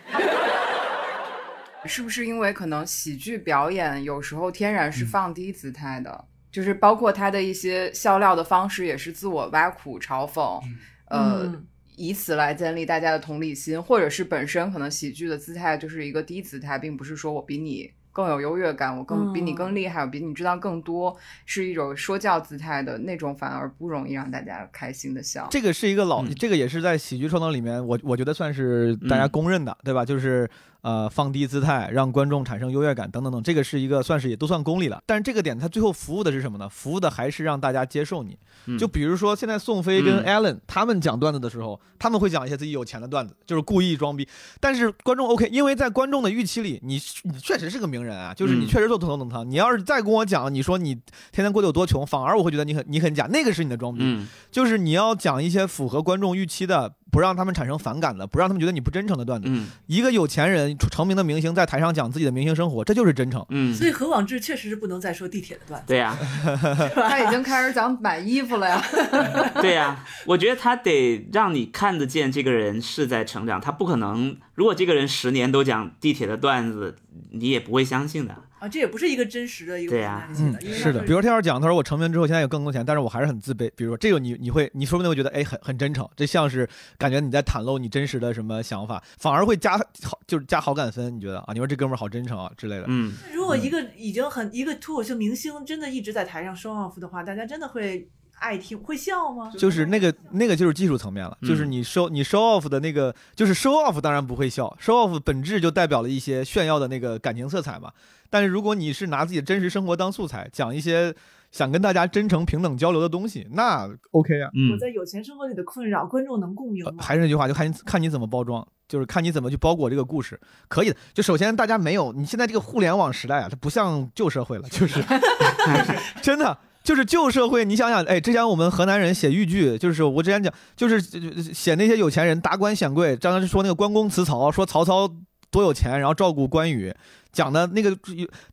[1.86, 10.62] 是不是因为可能喜剧表演有时候天然是嗯放低姿态的，就是包括他的一些笑料的方式也是自我挖苦、嘲讽，
[11.10, 11.44] 呃。
[11.44, 11.68] 嗯
[12.00, 21.16] 以此来建立大家的同理心，或者是本身可能喜剧的姿态就是一个低姿态，并不是说我比你更有优越感，我更、嗯比你更厉害，我比你知道更多，
[21.46, 25.48] 是一种说教姿态的那种，反而不容易让大家开心的笑。
[25.52, 30.04] 这个是一个老，嗯这个也是在喜剧创作里面，我我觉得算是大家公认的，对吧？
[30.04, 30.50] 就是
[30.82, 35.02] 呃放低姿态，让观众产生优越感等等等，这个是一个算是也都算功利了。
[35.06, 36.68] 但是这个点它最后服务的是什么呢？
[36.70, 38.38] 服务的还是让大家接受你。
[38.66, 44.28] 嗯就比如说现在宋飞跟嗯 Allen 他们讲段子的时候，他们会讲一些自己有钱的段子，就是故意装逼。
[44.60, 49.50] 但是观众 OK，因为在观众的预期里，你你确实是个名人啊，就是你嗯确实做头等舱。
[49.50, 50.96] 你要是再跟我讲，你说你
[51.32, 54.02] 天天过得有多穷，反而我会觉得你很你很假，那个是你的装逼。
[54.04, 59.48] 嗯就是你要讲一些符合观众预期的，不让他们产生反感的，不让他们觉得你不真诚的段子。
[59.50, 63.46] 嗯一个有钱人成名的明星在台上讲自己的明星生活，这就是真诚。
[63.50, 65.88] 嗯，所以何广智确实是不能再说地铁的段子。
[65.88, 66.16] 对呀、
[66.96, 68.84] 他已经开始讲买衣服了呀。
[69.62, 76.96] 对呀、我觉得他得让你看得见这个人是在成长，他不可能，如果这个人十年都讲地铁的段子，
[77.32, 78.36] 你也不会相信的。
[78.60, 81.04] 啊，这也不是一个真实的一个对呀平台嗯，是的。
[81.04, 83.70] 比如他要是讲，他说我成名之后现在有更多钱，但是我还是很自卑。
[83.76, 91.16] 比如说这个你你会你说不定会觉得哎很很真诚，这像是感觉你在袒露你真实的什么想法，反而会加好就是加好感分。
[91.16, 92.86] 你觉得啊，你说这哥们儿好真诚啊之类的。
[92.88, 98.08] 嗯，如果一个已经很一个脱口秀明星真的一直在台上 show off 的话，大家真的会
[98.40, 99.52] 爱听，会笑吗？
[99.58, 107.92] 就是那个那个就是技术层面了，嗯就是你 show 你 show off 的那个，就是 show off 当然不会笑，show off 本质就代表了一些炫耀的那个感情色彩嘛。
[108.30, 111.14] 但是如果你是拿自己的真实生活当素材，讲一些
[111.52, 114.50] 想跟大家真诚平等交流的东西，那 OK 啊。
[114.54, 120.96] 嗯我在有钱生活里的困扰，观众能共鸣还是那句话，就看你看你怎么包装，就是看你怎么去包裹这个故事，可以的。
[121.14, 125.04] 就首先大家没有，你现在这个互联网时代啊，它不像旧社会了，就是
[126.22, 126.58] 真的。
[126.84, 135.06] 就是旧社会，你想想，哎，之前我们河南人写豫剧，就是我之前讲，就是呃写那些有钱人达官显贵，刚刚说那个关公辞曹，说曹操
[135.52, 136.96] 多有钱，然后照顾关羽，
[137.32, 137.96] 讲的那个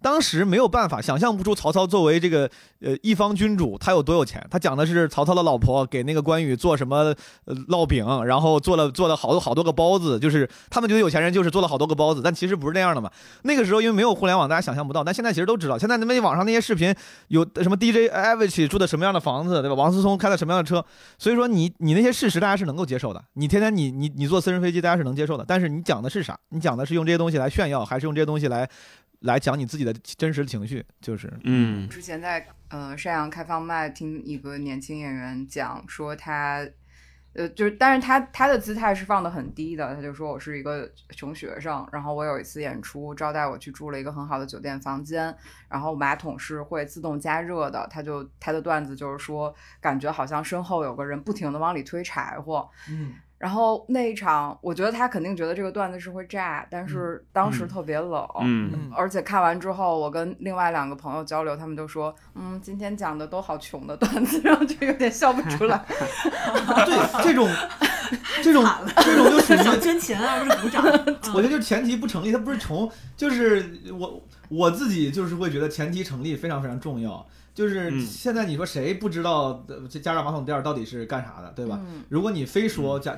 [0.03, 2.51] 当时没有办法想象不出曹操作为这个
[2.81, 4.45] 呃一方君主他有多有钱。
[4.51, 7.15] 他讲的是曹操的老婆给那个关羽做什么
[7.69, 13.11] 烙饼，然后做了做了好多好多个包子，就是他们觉得有钱人就是做了好多个包子，但其实不是那样的嘛。
[13.43, 15.79] 那个时候因为没有互联网，大家想象不到，但现在其实都知道。
[15.79, 16.95] 现在那边网上那些视频
[17.29, 19.75] 有什么 DJ Avicii 住的什么样的房子，对吧？
[19.75, 20.85] 王思聪开的什么样的车，
[21.19, 23.23] 所以说你你那些事实大家是能够接受的。
[23.35, 25.45] 你天天你你你坐私人飞机，大家是能接受的。
[25.47, 26.39] 但是你讲的是啥？
[26.51, 28.64] 你讲的是用这些东西来炫耀，还是用这些东西来
[29.21, 30.85] 来讲你自己的真实情绪？
[31.01, 36.67] 就是嗯之前在呃山阳开放麦听一个年轻演员讲说他。
[37.37, 45.37] 呃，就是，但是他他的姿态是放的很低的，他就说我是一个穷学生，然后我有一次演出招待我去住了一个很好的酒店房间，
[45.69, 53.15] 然后马桶是会自动加热的，他就他的段子就是说，感觉好像身后有个人不停的往里推柴火，嗯，
[53.45, 65.85] 然后那一场，我觉得他肯定觉得这个段子是会炸，但是当时嗯特别冷，嗯而且看完之后，我跟另外两个朋友交流，他们就说，嗯，今天讲的都好穷的段子，然后就有点笑不出来。
[66.87, 67.47] 对这种
[68.43, 68.65] 这种
[68.97, 70.83] 这种就属于 想捐钱啊，不是鼓掌。
[71.35, 77.27] 我觉得就是前提不成立，他不是穷，就是我我自己就是会觉得前提成立非常非常重要。
[77.55, 81.79] 就是嗯现在你说谁不知道呃这加热马桶垫儿到底是干啥的，对吧？
[81.83, 83.15] 嗯如果你非说加，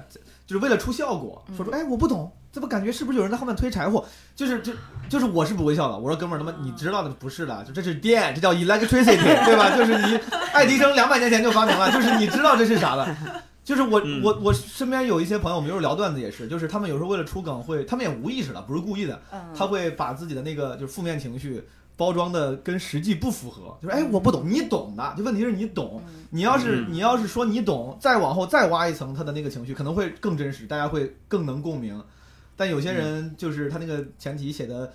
[0.47, 4.05] 就是为了出效果，说出哎我不懂，怎么感觉是不是有人在后面推柴火？
[4.34, 4.72] 就是就
[5.09, 5.97] 就是我是不会笑的。
[5.99, 9.16] 我说哥们儿，他妈你知道的不是的，就这是电，这叫 electricity，
[9.47, 9.74] 对吧？
[9.76, 10.20] 就是你
[10.53, 13.16] 爱迪生两百年前就发明了，就是你知道这是啥的。
[13.64, 21.64] 就是我嗯我我身边有一些朋友，我们有时候聊段子也是，就是他们有时候为了出梗会，他们也无意识的，不是故意的，嗯他会把自己的那个就是负面情绪
[21.97, 26.92] 包装的跟实际不符合，就是哎我不懂，你懂的，就问题是你懂，你要是嗯。
[26.92, 32.03] 你要是说你懂，再往后再挖一层他的那个情绪，可能会更真实，大家会更能共鸣。
[32.57, 34.92] 但有些人就是他那个前提写的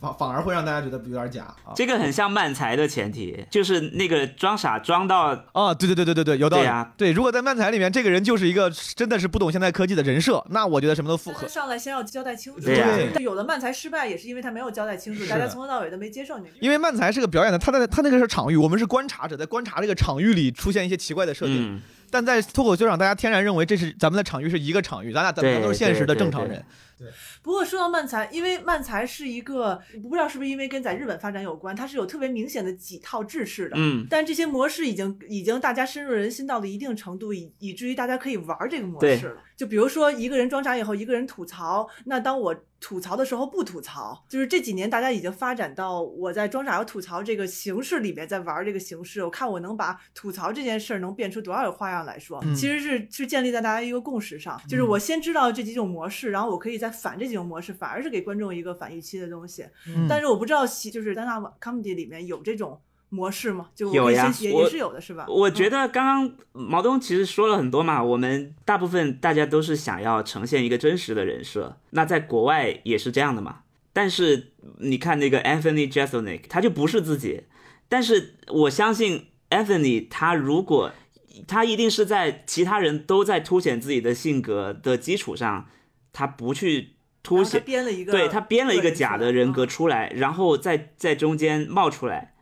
[0.00, 1.72] 反反而会让大家觉得有点假啊。
[1.74, 6.62] 这个很像漫才的前提，就是那个装傻装到啊，对对对对对对，有道理。
[6.62, 11.48] 对啊对，如果在漫才里面，这个人就是一个真的是不懂现代科技的人设，那我觉得什么都符合他。
[11.48, 12.60] 上来先要交代清楚。
[12.60, 16.48] 对有的漫才失败也是因为他没有交代清楚，大家从头到尾都没接受你。
[16.60, 21.74] 因为漫才是个表演的，他在他那个是场域，我们是观察者，在观察这个场域里出现一些奇怪的设定。
[21.76, 21.80] 嗯
[22.10, 26.64] 但在脱口秀上，大家天然认为这是咱们的场域是一个场域，咱俩咱们都是现实的对对正常人。
[27.48, 33.76] 不过说到漫才，因为漫才是一个，不知道是不是因为跟在日本发展有关，它是有特别明显的几套制式的。
[33.78, 39.40] 嗯但这些模式已经已经大家深入人心到了一定程度，以以至于大家可以玩这个模式了。
[39.56, 59.64] 就比如说一个人装傻以后，一个人吐槽，那当我吐槽的时候不吐槽，就是这几年大家已经发展到我在装傻要吐槽这个形式里面在玩这个形式，我看我能把吐槽这件事儿能变出多少个花样来说，嗯其实是是建立在大家一个共识上，就是我先知道这几种模式，然后我可以再反这几种模式，反而是给观众一个反预期的东西。
[59.86, 62.80] 嗯但是我不知道喜就是单大 comedy 里面有这种
[63.10, 63.70] 模式吗？
[63.74, 65.26] 就有呀我也也是有的是吧？
[65.28, 73.60] 我觉嗯得刚刚毛东其实说了很多嘛，我们大部分大家都是想要呈现一个真实的人设，那在国外也是这样的嘛。
[73.92, 77.44] 但是你看那个 Anthony Jeselnik，他就不是自己，
[77.88, 80.92] 但是我相信 Anthony 他如果
[81.46, 85.66] 他一定是在其他人都在凸显自己的性格的基础上，
[86.12, 92.34] 他不去凸显，编了一个，对他编了一个假的人格嗯出来，然后在在中间冒出来。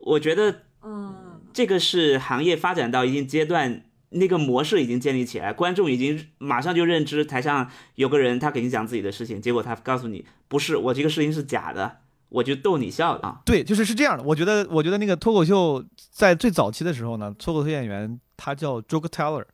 [0.00, 11.98] 我觉得嗯，这个是行业发展到一定阶段，那个模式已经建立起来，观众已经马上就认知台上有个人他给你讲自己的事情，结果他告诉你不是，我这个事情是假的，
[12.28, 13.40] 我就逗你笑的啊。
[13.44, 14.22] 对，就是是这样的。
[14.22, 19.44] 我觉得，我觉得那个脱口秀在最早期的时候呢，脱口秀演员他叫 joke teller，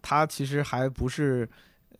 [0.00, 1.48] 他其实还不是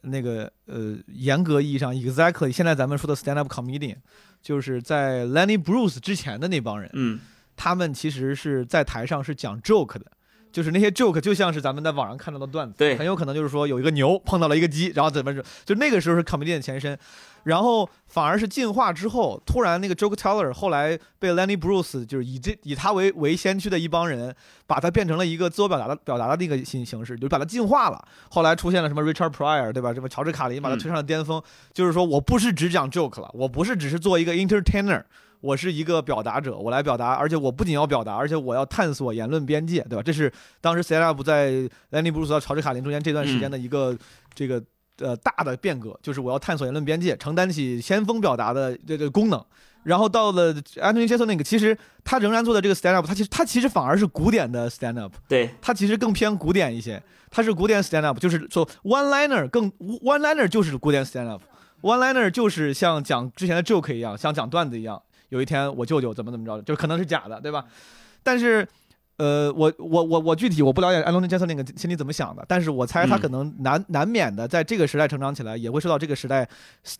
[0.09, 3.97] 那个呃严格意义上 exactly 现在咱们说的 stand up comedian，
[4.43, 7.21] 就是在 Lenny Bruce 之前的那帮人，嗯，
[7.57, 10.07] 他们其实是在台上是讲 joke 的。
[10.51, 16.99] 就是那些 joke 就像是咱们在网上看到的段子，对很有可能就是说有一个牛碰到了一个鸡，然后怎么着，就那个时候是 comedian 的前身，
[17.45, 24.35] 然后反而是进化之后，突然那个 joke teller 后来被 Lenny Bruce 就是以这以他为为先驱的一帮人，
[24.67, 28.03] 把它变成了一个自我表达的表达的那个新形式，就把它进化了。
[28.31, 29.93] 后来出现了什么 Richard Pryor 对吧？
[29.93, 31.43] 什么乔治卡林把它推上了巅峰，
[31.73, 35.03] 就是说我不是只讲 joke 了，我不是只是做一个 entertainer。
[35.41, 40.03] 我是一个表达者，我来表达，而且我不仅要表达，而且我要探索言论边界，对吧？
[40.03, 41.53] 这是当时 stand up 在
[41.91, 43.97] Lenny Bruce 和乔治卡林中间这段时间的一个、
[44.35, 44.63] 这个
[44.99, 49.45] 呃大的变革，就是我要探索言论边界，承担起先锋表达的这个功能。
[49.85, 61.29] 然后到了 Anthony Jeselnik，其实他仍然做的这个 stand up，他其实他其实反而是古典的 stand up，对，他其实更偏古典一些，他是古典 stand up，就是说 one liner 更 one liner 就是古典 stand
[61.29, 65.01] up，one liner 就是像讲之前的 joke 一样，像讲段子一样。
[65.29, 67.65] 有一天我舅舅怎么怎么着，就可能是假的，对吧？
[68.23, 68.67] 但是，
[69.17, 76.49] 呃，我我我我具体我不了解安东尼·杰森那个心里怎么想的，但是我猜他嗯可能难、难免的在这个时代成长起来，也会受到这个时代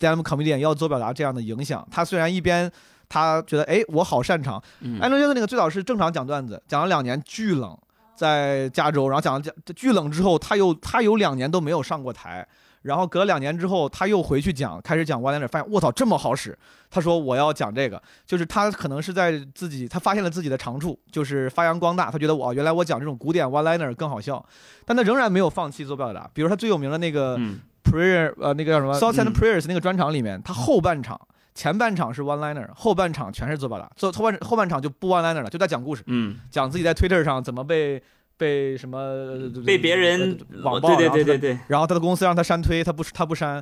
[0.01, 1.87] up comedian 要做表达这样的影响。
[1.91, 2.71] 他虽然一边
[3.07, 7.77] 他觉得哎我好擅长，嗯安东尼·杰森那个最早是正常讲段子，讲了两年巨冷，
[8.15, 12.47] 在加州，然后讲了讲巨冷之后，他又他有两年都没有上过台。
[12.83, 16.57] 然后隔两年之后，他又回去讲，开始讲 one liner，发现我操这么好使。
[16.89, 22.09] 他说我要讲这个，就是他可能是在自己他发现了自己的长处，就是发扬光大。
[22.09, 24.43] 他觉得我原来我讲这种古典 one liner 更好笑，
[24.85, 26.29] 但他仍然没有放弃做表达。
[26.33, 31.19] 比如他最有名的那个嗯 prayer，呃，那个叫什么 Thoughts and 嗯 Prayers 那个专场里面，他后半场
[31.53, 38.01] 前半场是 one liner，后半场全是做表达，做后半后半场就不 one liner 了，就在讲故事，嗯，讲自己在 Twitter 上怎么被
[38.39, 43.61] 被什么呃被别人呃网暴，对对对对对，然后他的公司让他删推，他不他不删，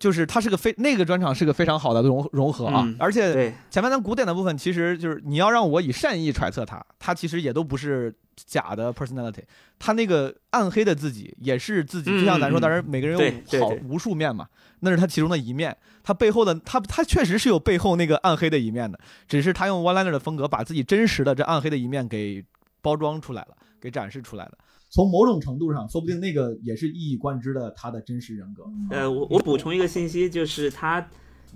[0.00, 9.44] 就是他是个非那个专场是个非常好的融融合啊，嗯而且，前面的古典的部分其实就是你要让我以善意揣测他，他其实也都不是假的 personality，
[9.78, 14.48] 他那个暗黑的自己也是自己，嗯就像咱说，嗯当然每个人有好无数面嘛，
[14.80, 18.98] 那是他其中的一面，他背后的他他确实是有背后那个暗黑的一面的，
[19.28, 22.44] 只是他用 one liner 的风格把自己真实的这暗黑的一面给
[22.82, 23.56] 包装出来了，
[23.86, 24.58] 给展示出来的。
[24.90, 28.64] 从某种程度上，说不定那个也是一以贯之的他的真实人格。
[28.90, 31.08] 呃，我我补充一个信息，就是他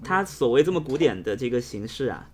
[0.04, 2.28] 他所谓这么古典的这个形式啊，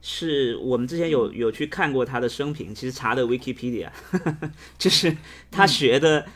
[0.00, 3.88] 是我们之前有有去看过他的生平，其实查的 Wikipedia，
[4.78, 5.16] 就是
[5.50, 6.26] 他学的，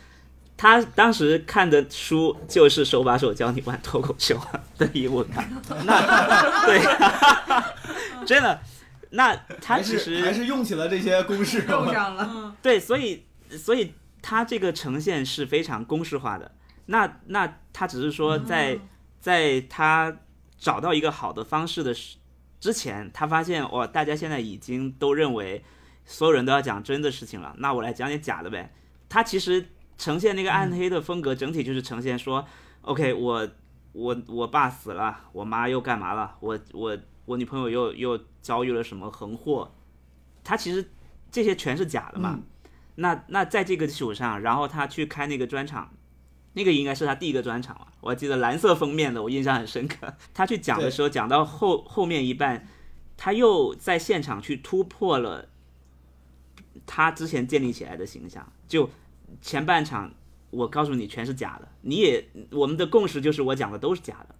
[0.56, 4.40] 他当时看的书就是手把手教你玩脱口秀
[4.78, 5.50] 的英文版。
[5.84, 6.80] 那对，
[8.24, 8.58] 真的，
[9.10, 12.56] 那他其实还是用起了这些公式，用上了。
[12.62, 16.52] 对，所以所以他这个呈现是非常公式化的。
[16.86, 18.78] 那那他只是说在、
[19.20, 20.16] 在他
[20.58, 22.16] 找到一个好的方式的时
[22.58, 25.64] 之前，他发现哇，大家现在已经都认为
[26.04, 28.72] 所有人都要讲真的事情了，那我来讲点假的呗。
[29.08, 29.64] 他其实
[29.98, 32.46] 呈现那个暗黑的风格，整体就是呈现说、
[32.80, 33.48] o k 我
[33.92, 39.74] 我我爸死了，我妈又干嘛了，我我我女朋友又又遭遇了什么横祸，
[40.44, 40.88] 他其实
[41.32, 42.38] 这些全是假的嘛。
[42.94, 45.92] 那那在这个基础上，然后他去开那个专场，
[46.52, 50.14] 那个应该是他第一个专场了，我记得蓝色封面的，我印象很深刻。
[50.32, 52.68] 他去讲的时候，讲到后后面一半，
[53.16, 55.48] 他又在现场去突破了
[56.86, 58.52] 他之前建立起来的形象。
[58.68, 58.88] 就
[59.42, 60.14] 前半场，
[60.50, 64.36] 我告诉你全是假的，你也我们的共识就是我讲的都是假的。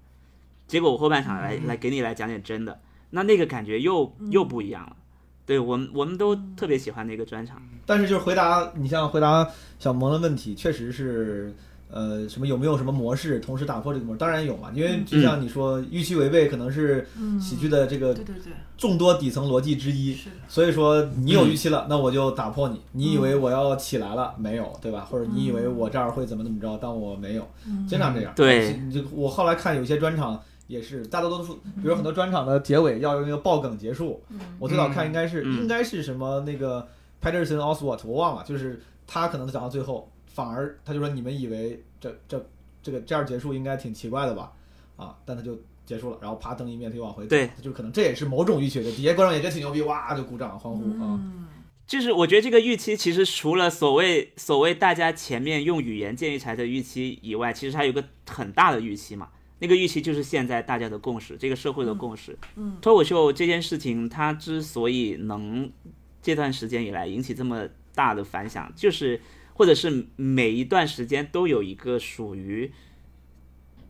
[0.68, 2.80] 结果我后半场来来给你来讲点真的，
[3.10, 4.96] 那那个感觉又又不一样了。
[5.44, 7.62] 对我们我们都特别喜欢那个专场。
[7.86, 9.48] 但是就是回答你像回答
[9.78, 11.54] 小萌的问题，确实是
[11.88, 14.18] 呃，什么有没有什么模式同时打破这个模式？
[14.18, 20.12] 当然有嘛，因为就像你说，预期违背可能是嗯喜剧的这个对对对，众多底层逻辑之一。
[20.12, 22.80] 是的，所以说你有预期了，那我就打破你。
[22.90, 25.06] 你以为我要起来了，没有，对吧？
[25.08, 27.48] 或者你以为我这儿会怎么怎么着，但我没有，
[27.88, 28.32] 经常这样。
[28.34, 34.22] 对你就我后来看有些专场也是，大多都是，比如很多专场的结尾要用一个爆梗结束。
[34.58, 36.86] 我最早看应该是嗯应该是什么那个
[37.22, 42.44] Patterson Oswalt 我忘了，就是他可能讲到最后，反而他就说你们以为这这
[42.82, 44.52] 这个这样结束应该挺奇怪的吧？
[44.96, 51.20] 啊，但他就结束了，然后啪灯一灭，他就往回走，对，就可能这也是某种预期的，底下观众也觉得挺牛逼，哇就鼓掌欢呼啊。
[51.20, 51.46] 嗯，
[51.86, 59.28] 就是我觉得这个预期其实除了所谓所谓大家前面用语言建立起来的预期以外，其实还有个很大的预期嘛。
[59.58, 62.38] 那个预期就是现在大家的共识，这个社会的共识。
[62.56, 62.76] 嗯。
[62.80, 65.72] 脱口秀这件事情，它之所以能
[66.20, 69.20] 这段时间以来引起这么大的反响，就是
[69.54, 72.70] 或者是每一段时间都有一个属于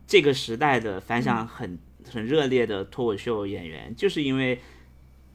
[0.05, 1.77] 这个时代的反响很、
[2.09, 4.61] 很热烈的脱口秀演员，就是因为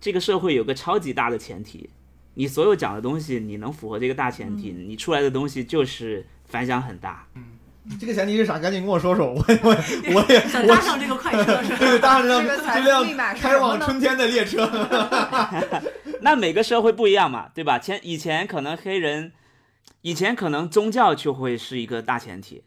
[0.01, 1.91] 这个社会有个超级大的前提，
[2.35, 7.29] 你所有讲的东西，你能符合这个大前提，你出来的东西就是反响很大。
[8.01, 8.59] 这个前提是啥？
[8.59, 9.71] 赶紧跟我说说，我我
[10.15, 11.77] 我也想搭上这个快车 是吧？
[11.79, 14.71] 对搭上这辆这辆开往春天的列车。
[16.23, 17.79] 那每个社会不一样嘛，对吧？
[17.79, 19.33] 前以前可能黑人，
[20.03, 22.63] 以前可能宗教就会是一个大前提，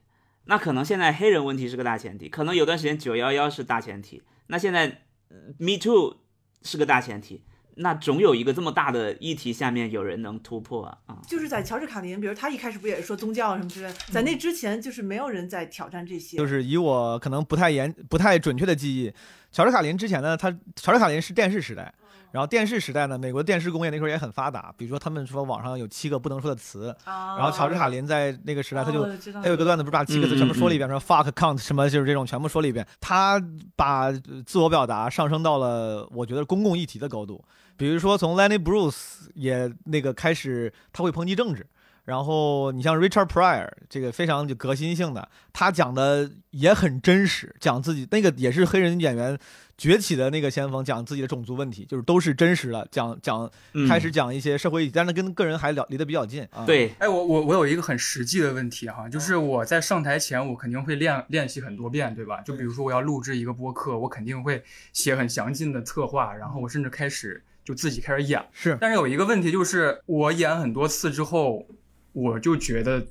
[0.45, 6.17] 那可能现在黑人问题是个大前提，可能有段时间九幺幺是大前提，那现在呃 Me Too
[6.63, 7.41] 是个大前提，
[7.75, 10.97] 那总有一个这么大的议题下面有人能突破啊。
[11.05, 19.13] 啊就是在乔治卡林，比如他一开始不也是说宗教啊什么之类，在那之前就是没有人在挑战这些，就是以我可能不太严、不太准确的记忆，
[19.51, 21.93] 乔治卡林之前呢，他乔治卡林是电视时代，
[22.31, 32.85] 然后电视时代呢，美国电视工业那时候也很发达，比如说他们说网上有七个不能说的词，然然后乔治卡林在那个时代他就哦他有个段子，不是把七个字嗯全部说了一遍，说 fuck count 什么就是这种全部说了一遍。
[32.99, 33.41] 他
[33.75, 34.11] 把
[34.45, 37.43] 自我表达上升到了我觉得公共议题的高度，
[37.77, 41.65] 比如说从 Lenny Bruce 也那个开始，他会抨击政治。
[42.05, 49.35] 然后你像 Richard Pryor 这个非常就革新性的，他讲的也很真实，讲自己那个也是黑人演员
[49.75, 56.63] 崛起的那个先锋，讲自己的种族问题，就是都是真实的，讲讲嗯开始讲一些社会议题，但是跟个人还聊离得比较近啊。
[56.63, 62.39] 对，哎，我我我有一个很实际的问题哈，就是我在上台前，我肯定会练练习很多遍，对吧？
[62.41, 64.63] 就比如说我要录制一个播客，我肯定会
[64.93, 68.41] 写很详尽的策划，然后我甚至开始就自己开始演。
[68.53, 71.67] 是但是有一个问题就是，我演很多次之后，
[72.13, 73.05] 我就觉得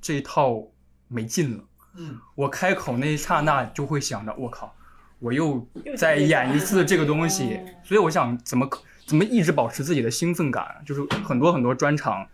[0.00, 0.66] 这一套
[1.06, 1.64] 没劲了。
[1.96, 4.74] 嗯，我开口那一刹那就会想着，我靠，
[5.18, 8.68] 我又再演一次这个东西，所以我想怎么
[9.06, 12.26] 怎么一直保持自己的兴奋感，就是很多很多专场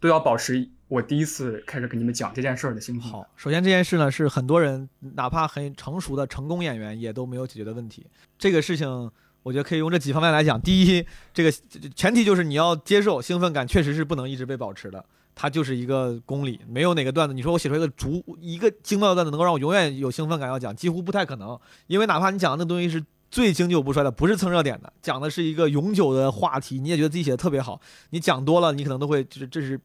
[0.00, 3.12] 都要保持我第一次开始给你们讲这件事儿的兴奋感。
[3.12, 8.06] 好，首先这件事呢是很多人哪怕很成熟的成功演员也都没有解决的问题。
[8.36, 9.10] 这个事情
[9.44, 10.60] 我觉得可以用这几方面来讲。
[10.60, 11.52] 第一，这个
[11.94, 15.04] 前提就是你要接受兴奋感确实是不能一直被保持的。
[15.36, 21.58] 它就是一个公理，没有哪个段子，你说我写出一个足一个精妙的段子能够让我永远有兴奋感要讲，几乎不太可能。
[21.88, 27.80] 因为哪怕你讲的那东西是最经久不衰的，不是蹭热点的，讲的是一个永久的话题，你也觉得自己写的特别好，
[28.10, 29.78] 你讲多了，你可能都会就是这是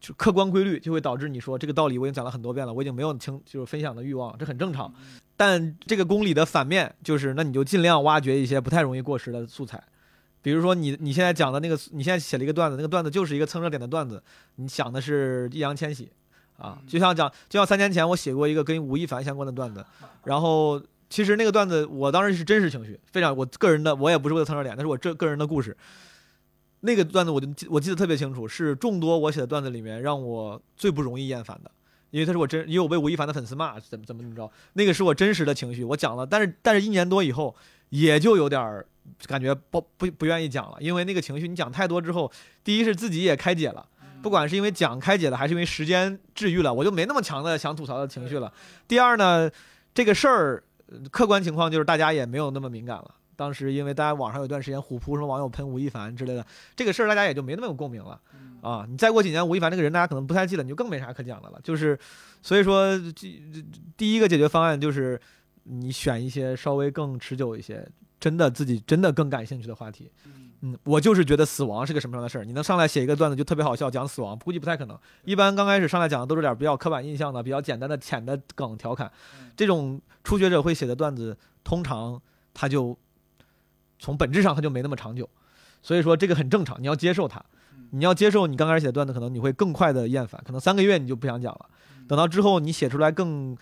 [0.00, 4.92] 就客观规律，就会导致你说这个道理我已经讲了很多遍了，我已经没有听就是分享的欲望，这很正常。
[5.36, 9.82] 但这个公理的反面就是，那你就尽量挖掘一些不太容易过时的素材。
[10.42, 14.22] 比如说你你现在讲的那个，你现在写了一个段子，那个段子就是一个蹭热点的段子，
[14.56, 16.10] 你想的是易烊千玺
[16.56, 19.84] 啊，就像讲，就像三年前我写过一个跟吴亦凡相关的段子，
[20.24, 25.76] 然后其实那个段子我当时是真实情绪，非常我个人的，我也不是为了蹭热点，那是我这个人的故事。
[26.80, 31.70] 那个段子我就记我记得特别清楚，是众多我写的段子里面让我最不容易厌烦的，
[32.10, 37.54] 因为他是我真，因为我被吴亦凡的粉丝骂，怎么怎么怎么着，那个是我真实的情绪，我讲了，但是但是一年多以后，
[37.90, 38.86] 也就有点儿
[39.26, 42.30] 感觉不不不愿意讲了，因为那个情绪你讲太多之后，
[42.64, 43.86] 第一是自己也开解了，
[44.22, 48.50] 不管是因为讲开解了，还是因为时间治愈了，我就没那么强的想吐槽的情绪了。
[48.88, 49.50] 第二呢，
[49.92, 53.14] 这个事儿呃客观情况就是大家也没有那么敏感了。
[53.40, 56.44] 当时因为大家网上有段时间虎扑什么网友喷吴亦凡之类的，
[56.76, 58.20] 这个事儿大家也就没那么有共鸣了
[58.60, 58.84] 啊。
[58.86, 61.58] 你再过几年吴亦凡这个人大家可能不太记得，你就更没啥可讲的了。
[61.64, 61.98] 就是
[62.42, 63.12] 所以说，这
[63.50, 63.64] 这
[63.96, 65.18] 第一个解决方案就是
[65.62, 67.88] 你选一些稍微更持久一些，
[68.18, 70.10] 真的自己真的更感兴趣的话题。
[70.60, 74.98] 嗯，我就是觉得死亡是个什么样的事儿，你能上来写一个段子就特别好笑，讲死亡，估计不太可能。
[75.24, 79.10] 一般刚开始上来讲的都是点比较刻板印象的、比较简单的、浅的梗调侃，
[79.56, 81.34] 这种初学者会写的段子，
[81.64, 82.20] 通常
[82.52, 82.94] 他就
[84.00, 85.28] 从本质上他就没那么长久，
[85.80, 87.40] 所以说这个很正常，你要接受它。
[87.92, 91.66] 你要接受你刚开始写的段子，可能你会更快的厌烦，可能三个月你就不想讲了。
[92.06, 93.56] 等到之后你写出来更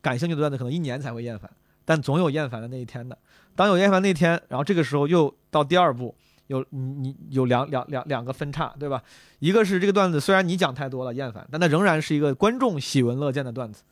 [0.00, 1.50] 感兴趣的段子，可能一年才会厌烦，
[1.84, 3.18] 但总有厌烦的那一天的。
[3.54, 6.14] 当有厌烦那天，然后这个时候又到第二步，
[6.46, 9.02] 有你你有两两两两个分叉，对吧？
[9.38, 13.82] 一个是这个段子虽然你讲太多了厌烦，但它仍然是一个观众喜闻乐见的段子。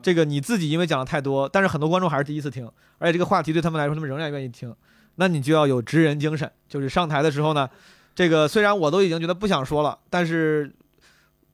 [0.00, 2.66] 这个你自己因为讲的太多，但是很多观众还是第一次听，
[2.96, 4.74] 而且这个话题对他们来说，他们仍然愿意听。
[5.16, 7.68] 那你就要有职人精神，就是上台的时候呢，
[8.14, 10.72] 这个虽然我都已经觉得不想说了，但是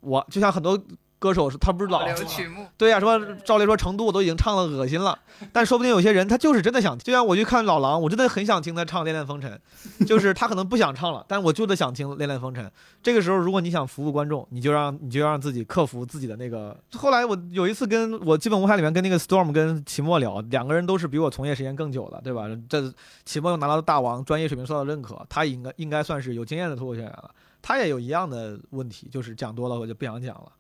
[0.00, 0.80] 我就像很多
[1.22, 5.16] 歌手，他不是老曲目，对呀、说赵雷说成都我都已经唱了恶心了，
[5.52, 9.56] 但说不定有些人他就是真的想，就像我去看老狼，我真的很想听他唱《恋恋风尘》，
[10.04, 12.64] 就是他可能不想唱了，但是我就得想听《恋恋风尘》。
[13.00, 16.76] 这个时候，如果你想服务观众，你就让你就让自己克服自己的那个。
[16.96, 22.48] 后来我有一次跟我基本无害里面跟那个 Storm 跟齐墨聊，两个人都是比我从业时间更久的，对吧？
[22.68, 22.92] 这
[23.24, 27.30] 齐墨又拿到大王，专业水平受到认可，他应该应该算是有经验的脱口秀演员了。
[27.64, 30.50] 他也有一样的问题，就是讲多了我就不想讲了。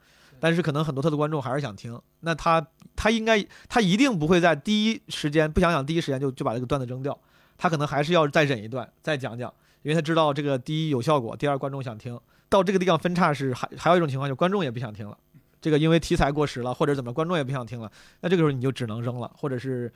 [0.42, 2.66] 但是可能很多他的观众还是想听，那他
[2.96, 7.16] 他应该他一定不会在第一时间不想讲，第一时间就就把这个段子扔掉，
[7.56, 12.18] 他可能还是要再忍一段，再讲讲，因为他知道这个第一有效果，第二观众想听。
[12.48, 15.16] 到这个地方分叉是还还有一种情况，就观众也不想听了，
[15.60, 17.88] 这个因为题材过时了或者怎么，观众也不想听了，
[18.20, 19.92] 那这个时候你就只能扔了，或者是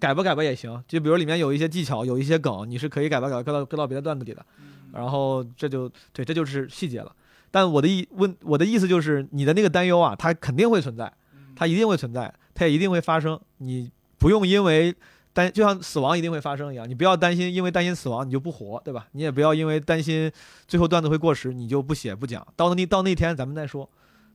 [0.00, 4.44] 改吧改吧也行，就比如里面有一些技巧，有一些梗，你是可以改吧改吧搁到搁到别的段子里的，
[4.92, 7.14] 然后这就对，这就是细节了。
[7.54, 11.12] 但我的意问我的意思就是，你的那个担忧啊，它肯定会存在，
[11.54, 13.40] 它一定会存在，它也一定会发生。
[13.58, 14.92] 你不用因为
[15.32, 19.06] 担，就像死亡一定会发生一样，你不要担心，因为担心死亡你就不活，对吧？
[19.12, 20.28] 你也不要因为担心
[20.66, 22.44] 最后段子会过时，你就不写不讲。
[22.56, 23.88] 到那到那天咱们再说，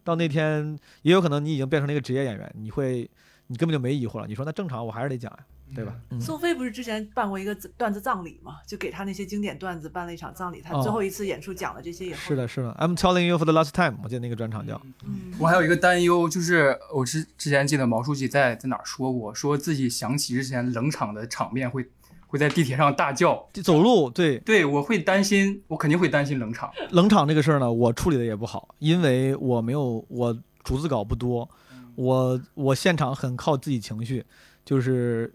[0.06, 3.10] 到那天也有可能你已经变成了一个职业演员，你会
[3.48, 4.28] 你根本就没疑惑了。
[4.28, 5.40] 你说那正常，我还是得讲呀，
[5.76, 5.94] 对吧？
[6.10, 8.58] 嗯宋飞不是之前办过一个段子葬礼嘛？
[8.68, 12.76] 就给他那些经典段子办了一场葬礼，他哦最后一次演出讲了这些以后，是的，是的。
[12.80, 14.82] I'm telling you for the last time，我记得那个专场叫。
[15.06, 21.88] 嗯，我还有一个担忧，就是我之之前记得毛书记在在哪儿说过，说自己想起之前冷场的场面会
[22.28, 23.48] 会在地铁上大叫。
[23.64, 26.72] 走路对对，我会担心，我肯定会担心冷场。
[26.92, 31.50] 冷场这个事儿呢，我处理的也不好，因为我没有我逐字稿不多，
[31.96, 34.26] 我我现场很靠自己情绪，
[34.70, 35.34] 就是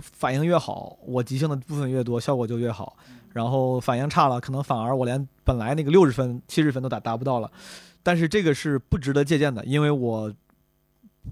[0.00, 2.96] 反应越好，我即兴的部分越多，效果就越好。
[3.34, 7.52] 然后反应差了，可能反而我连本来那个六十分、七十分都达达不到了。
[8.02, 10.32] 但是这个是不值得借鉴的，因为我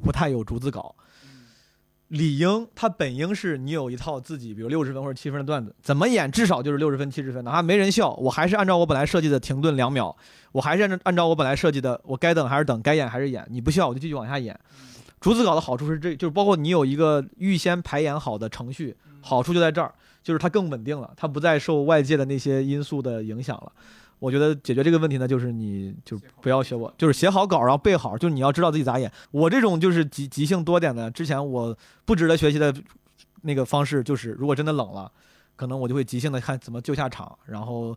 [0.03, 0.95] 不太有逐字稿。
[2.09, 10.15] 理应它本应是你有一套自己，比如六十分或者七分的段子，怎么演至少就是六十分、七十分，哪怕没人笑，我还是按照我本来设计的停顿两秒，
[10.53, 14.55] 我还是按照按照我本来设计的，我该等还是等，该演还是演，你不笑我就继续往下演。
[15.23, 23.73] 逐字稿的好处是这，就是包括你有一个预先排演好的程序，好处就在这儿，就是它更稳定了，它不再受外界的那些因素的影响了。
[24.19, 29.11] 我觉得解决这个问题呢，就是你就不要学我，就是写好稿，然后背好，就是你要知道自己咋演。
[29.31, 32.75] 我这种就是即即兴多点的，之前我不值得学习的
[33.43, 35.11] 那个方式，就是如果真的冷了，
[35.57, 37.97] 可能我就会即兴的看怎么救下场，然后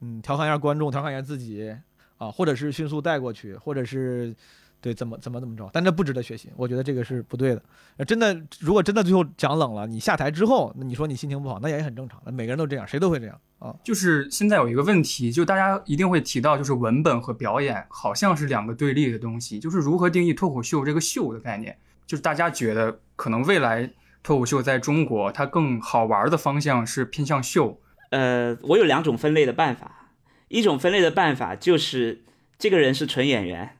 [0.00, 1.74] 嗯调侃一下观众，调侃一下自己
[2.16, 4.34] 啊，或者是迅速带过去，或者是
[4.80, 7.62] 对怎么怎么怎么着，但这不值得学习，我觉得这个是不对的。
[7.96, 13.74] 呃真的，如果真的最后讲冷了，你下台之后，你说你心情不好，那也很正常，那每个人都这样，谁都会这样啊。
[13.82, 19.58] 就是现在有一个问题，就大家一定会提到，就是文本和表演好像是两个对立的东西。
[19.58, 21.76] 就是如何定义脱口秀这个“秀”的概念？
[22.06, 23.90] 就是大家觉得可能未来
[24.22, 27.80] 脱口秀在中国它更好玩的方向是偏向秀。
[28.10, 30.12] 呃，我有两种分类的办法，
[30.48, 32.24] 一种分类的办法就是
[32.58, 33.76] 这个人是纯演员，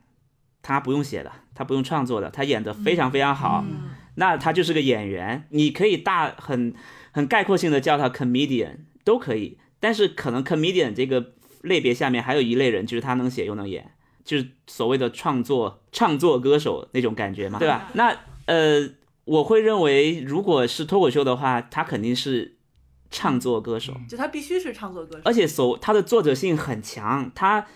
[0.68, 5.46] 他不用写的，他不用创作的，他演的非常非常好，嗯那他就是个演员。
[5.48, 6.74] 你可以大很
[7.10, 13.92] 很概括性的叫他 comedian 都可以，但是可能 comedian 这个类别下面还有一类人，就是他能写又能演，
[14.24, 17.88] 就是所谓的创作创作歌手那种感觉嘛，对吧？
[17.94, 18.14] 那
[18.44, 18.90] 呃，
[19.24, 22.58] 我会认为，如果是脱口秀的话，他肯定是
[23.10, 23.94] 唱作歌手。
[24.06, 27.66] 就他必须是唱作歌手，而且所他的作者性很强，他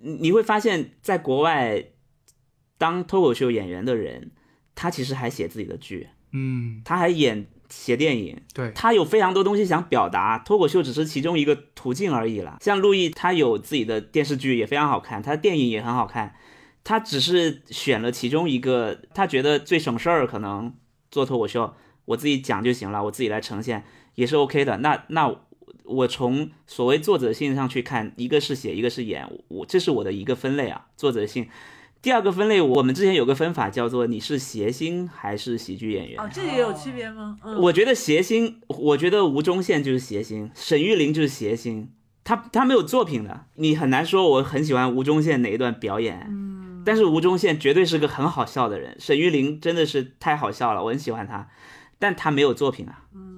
[0.00, 1.84] 你你会发现在国外
[2.80, 4.30] 当脱口秀演员的人，
[4.74, 12.56] 他其实还写自己的剧，嗯，他还演写电影，对，他有非常多东西想表达，脱口秀只是其中一个途径而已啦。
[12.62, 16.34] 像陆毅，他有自己的电视剧也非常好看，他的电影也很好看，
[16.82, 20.74] 他只是选了其中一个，他觉得最省事儿，可能
[21.10, 21.74] 做脱口秀，
[22.06, 24.78] 我自己讲就行了，我自己来呈现也是 OK 的。
[24.78, 25.30] 那那
[25.84, 31.46] 我从所谓作者性上去看，一个是写，一个是演，我这是我的一个分类啊，作者性。
[32.02, 36.18] 第二个分类，我们之前有个分法叫做你是谐星还是喜剧演员。
[36.18, 37.36] 哦，这也有区别吗？
[37.44, 41.90] 嗯，我觉得谐星，我觉得吴宗宪就是谐星，沈玉琳就是谐星，
[42.24, 46.26] 他他没有作品的，你很难说我很喜欢吴宗宪哪一段表演。
[46.30, 51.50] 嗯，但是吴宗宪绝对是个很好笑的人，沈玉琳真的是太好笑了，我很喜欢他，
[51.98, 53.04] 但他没有作品啊。
[53.14, 53.29] 嗯，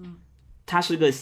[0.65, 1.13] 他是个，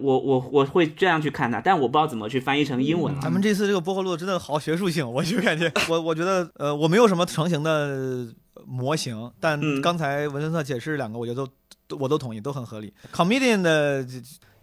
[0.00, 3.20] 我我我会这样去看他，但我不知道怎么去翻译成英文啊。
[3.22, 8.26] 咱们这次这个播客录真的好学术性，我就感觉我我觉得呃我没有什么成型的
[8.66, 11.46] 模型，但嗯刚才文森特解释两个，我觉得
[11.86, 12.92] 都我都同意，都很合理。
[13.12, 14.06] comedian 的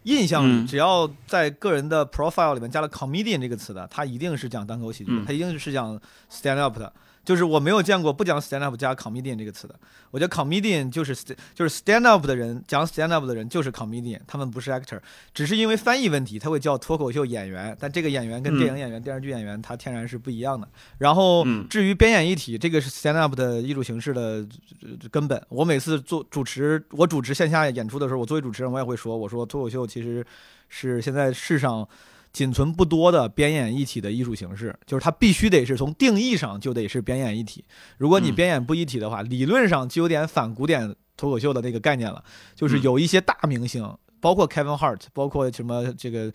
[0.04, 6.00] 印象只要在个人的 profile 里面加了 comedian 这个词的，他一定是讲单口喜剧的，嗯他一定是讲
[6.32, 6.92] stand up 的。
[7.26, 9.76] 就是我没有见过不讲 stand up 加 comedian 这个词的。
[10.12, 15.00] 我觉得 comedian 就是 st- 就是 stand up 的人，讲 stand up 的人就是 comedian，他们不是 actor，
[15.34, 20.68] 只是因为翻译问题，他会叫脱口秀演员，但这个演员跟嗯电影演员、电视剧演员他天然是不一样的。
[21.00, 24.48] 然后嗯至于编演一体，这个是 stand up 的艺术形式的
[24.84, 25.42] 呃根本。
[25.50, 30.26] 我每次做主持，我主持线下演出的时候，我作为主持人，我也会说，我说脱口秀其实
[30.70, 31.88] 是现在世上。
[32.36, 37.64] 仅存不多的编演一体的艺术形式，就是它必须得是从定义上就得是编演一体。
[37.98, 42.22] 如果你嗯编演不一体的话，理论上就有点反古典脱口秀的那个概念了。
[42.54, 43.90] 就是嗯有一些大明星，
[44.20, 46.30] 包括 Kevin Hart，包括什么这个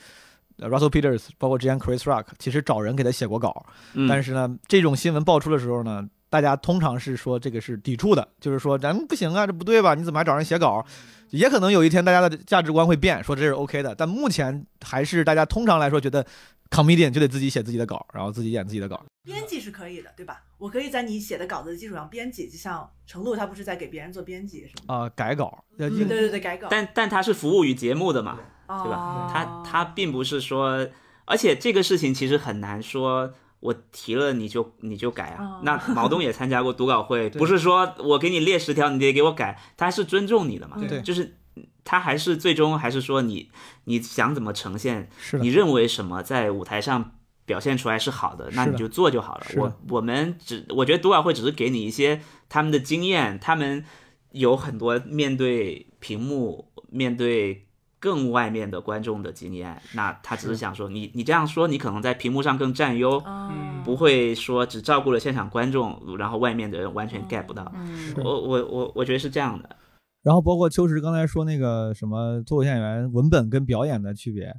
[0.57, 9.95] 呃 Russell Peters，包括之前 Chris Rock，其实找人给他写过稿，嗯但是呢，这种新闻爆出的时候呢，大家通常是说这个是抵触的，就是说咱们不行啊，这不对吧？
[9.95, 10.83] 你怎么还找人写稿？
[11.31, 16.25] 也可能有一天大家的价值观会变，说这是 OK 的，但目前还是大家通常来说觉得
[16.71, 19.03] comedian 就得自己写自己的稿，然后自己演自己的稿。
[19.23, 20.43] 编辑是可以的，对吧？
[20.59, 24.95] 我可以在你写的稿子的基础上编辑，就像程璐他不是在给别人做编辑是吗？
[24.95, 26.69] 啊、改稿，对对对，改稿。
[26.71, 29.31] 但但他是服务于节目的嘛，对对吧？
[29.33, 30.89] 他他并不是说，
[31.27, 33.35] 而且这个事情其实很难说。
[33.61, 41.37] 我提了你就你就改啊哦，那毛东也参加过读稿会，不是说我给你列十条，你得给我改，他还是尊重你的嘛，对就是
[41.85, 43.51] 他还是最终还是说你
[43.85, 45.11] 你想怎么呈现，
[45.41, 47.13] 你，认为什么在舞台上
[47.45, 49.47] 表现出来是好的，那你就做就好了。
[49.57, 53.85] 我我们只我觉得读稿会只是给你一些他们的经验，他们
[54.31, 57.67] 有很多面对屏幕、面对
[58.01, 59.81] 更外面的观众的经验。
[59.95, 67.71] 那他只是想说，你你这样说，你可能在屏幕上更占优，嗯，不会说只照顾了现场观众，然后外面的人完全 get 不到。
[67.77, 69.77] 嗯我我我我觉得是这样的。
[70.23, 74.55] 然后包括秋实刚才说那个什么脱口秀演员文本跟表演的区别，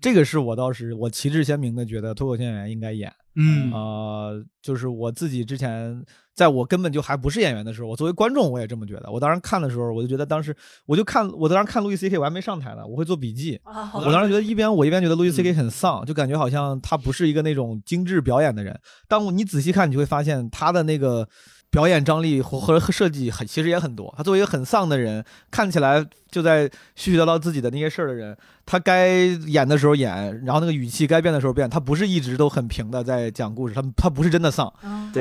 [0.00, 3.12] 这个是我倒是我旗帜鲜明的觉得脱口秀演员应该演。
[3.36, 6.04] 嗯呃，就是我自己之前
[6.34, 9.10] 在我根本就还不是演员的时候，我作为观众我也这么觉得。
[9.10, 10.54] 我当时看的时候，我就觉得当时
[10.86, 13.60] 我就看我当时看路易 C K，我还没上台呢，我会做笔记。
[13.62, 18.78] 啊，我当时觉得一边我一边觉得路易 C K 很丧，就感觉好像他不是一个那种精致表演的人。
[19.06, 21.28] 当你仔细看，你就会发现他的那个
[21.70, 24.12] 表演张力和和设计很其实也很多。
[24.16, 28.36] 他作为一个很丧的人，看起来就在絮絮叨叨自己的那些事儿的人，
[28.66, 34.72] 他该演的时候演，然后那个语气该变的时候变，他不是一直都很平的在讲故事，他他不是真的丧，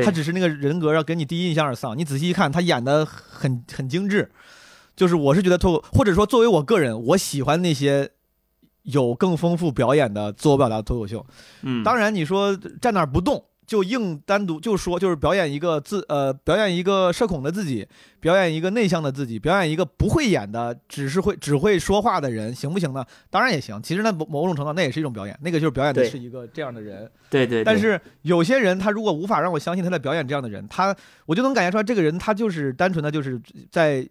[0.03, 1.97] 他只是那个人格要给你第一印象是丧。
[1.97, 4.31] 你仔细一看，他演的很很精致。
[4.95, 8.09] 就是我是觉得脱口，或者说作为我个人，我喜欢那些
[8.83, 11.25] 有更丰富表演的自我表达脱口秀。
[11.61, 17.87] 嗯，当然，你说站那儿不动，就硬单独就说就是表演一个自呃表演一个社恐的自己，
[18.19, 23.05] 表演一个内向的自己，表演一个不会演的，只是会只会说话的人，行不行呢？
[23.29, 23.79] 当然也行。
[23.83, 27.07] 其实那，某某种程度上那也是一种表演，那个就是表演的是一个这样的人。
[27.29, 30.95] 对对，对但是有些人，他如果无法让我相信他在表演这样的人，他
[31.27, 33.39] 我就能感觉出来，这个人他就是单纯的就是
[33.69, 34.03] 在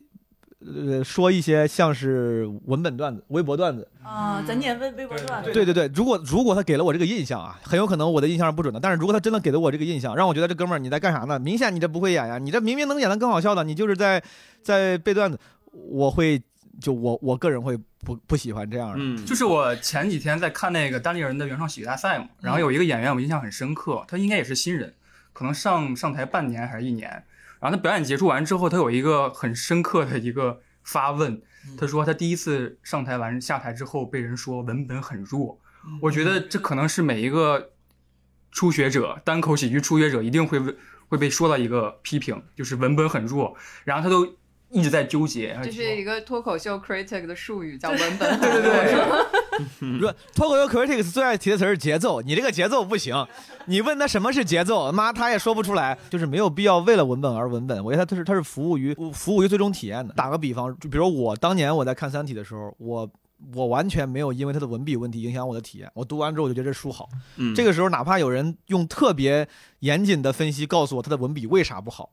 [0.60, 3.88] 呃说一些像是文本段子、微博段子。
[4.02, 8.80] 啊，咱念微微博段子，对对对，如果如果他给了我这个印象啊，很有可能我的印象是不准的。
[8.80, 11.38] 但是如果他真的给了我这个印象，让我觉得这哥们儿你在干啥呢？
[11.38, 14.22] 明显你这不会演呀，你这明明能演得更好笑的，你就是在
[14.62, 15.38] 在背段子。
[15.70, 16.42] 我会
[16.80, 18.96] 就我我个人会不不喜欢这样的。
[18.98, 24.94] 嗯，就是我前几天在看那个单立人的原创喜剧大赛嘛，然后有一个演员我印象很深刻，他应该也是新人，
[25.32, 27.22] 可能上上台半年还是一年，
[27.60, 31.42] 然后他表演结束完之后，他有一个很深刻的一个发问，
[31.78, 35.60] 他说他第一次上台完下台之后被人说文本很弱，
[36.02, 37.70] 我觉得这可能是每一个
[38.50, 40.76] 初学者单口喜剧初学者一定会被
[41.08, 44.36] 会被说到一个批评，就是文本很弱，然后他都
[44.70, 48.38] 一直在纠结，这是一个脱口秀 critic 的术语，叫文本。
[48.40, 49.38] 对对对。
[49.98, 53.26] 不是脱口秀 critics 最爱提的词是节奏，你这个节奏不行。
[53.66, 57.84] 你问他什么是节奏，妈他也说不出来，就是没有必要为了文本而文本。
[57.84, 60.14] 我觉得他是他是服务于服务于最终体验的。
[60.14, 63.08] 打个比方，就比如我当年我在看《三体》的时候，我
[63.54, 65.90] 我完全没有因为他的文笔问题影响我的体验。
[65.94, 67.08] 我读完之后我就觉得这书好。
[67.36, 69.46] 嗯这个时候哪怕有人用特别
[69.80, 72.10] 严谨的分析告诉我他的文笔为啥不好，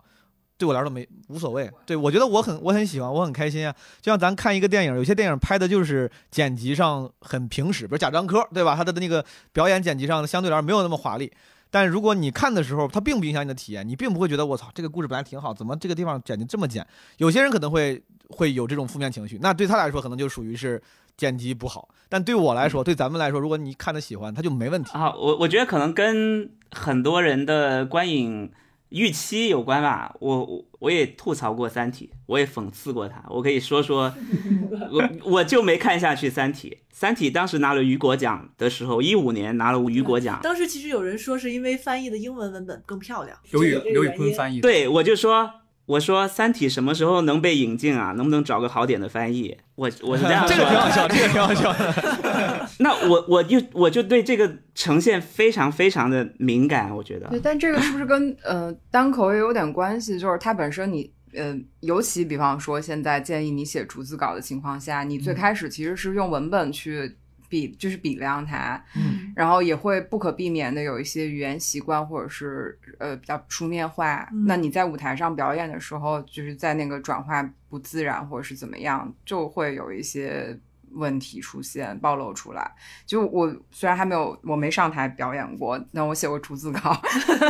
[0.58, 1.70] 对我来说没无所谓。
[1.86, 3.74] 对我觉得我很我很喜欢，我很开心啊。
[4.02, 8.76] 就像咱看一个电影，有些电影拍的就是剪辑上很平实，比如贾樟柯，对吧？
[8.76, 11.32] 他的那个表演剪辑上相对来说没有那么华丽。
[11.72, 16.86] 但如果你看的时候，它并不影响你的体验，你并不会觉得我操这个故事本来挺好，怎么这个地方剪辑这么剪？
[17.18, 20.82] 有些人可能会会有这种负面情绪，那对他来说可能就属于是
[21.18, 21.90] 剪辑不好。
[22.08, 24.92] 但对我来说，对咱们来说，如果你看的喜欢，他就没问题。
[24.94, 28.50] 啊，我我觉得可能跟很多人的观影
[28.90, 30.16] 预期有关吧。
[30.20, 33.24] 我我我也吐槽过《三体》，我也讽刺过他。
[33.30, 34.14] 我可以说说，
[34.92, 36.70] 我我就没看下去《三体》。
[36.92, 40.40] 《三体》当时拿了雨果奖的时候，一五年拿了雨果奖。
[40.42, 45.52] 当时其实有人说是因为翻译的英文文本更漂亮，刘宇刘宇坤翻译，对，我就说，
[45.86, 48.12] 我说《三体》什么时候能被引进啊？
[48.14, 49.56] 能不能找个好点的翻译？
[49.76, 50.66] 我我是这样 这说的。
[50.66, 52.70] 个挺好笑，这个挺好笑的。
[52.80, 60.20] 那我我就我就对这个呈现非常非常的敏感，我觉得对，但这个是不是跟呃单口也有点关系？
[60.20, 67.18] 就是它本身你呃，尤其比方说现在建议你写逐字稿的情况下，你最开始其实是用文本去
[67.56, 74.28] 比，就是比量它，嗯，然后也会不可避免的有一些语言习惯或者是呃比较书面化。
[74.34, 80.60] 嗯那你在舞台上表演的时候，就是在那个转化不自然或者是怎么样，就会有一些。
[80.96, 82.72] 问题出现暴露出来，
[83.06, 87.00] 就我虽然还没有，我没上台表演过，但我写过逐字稿。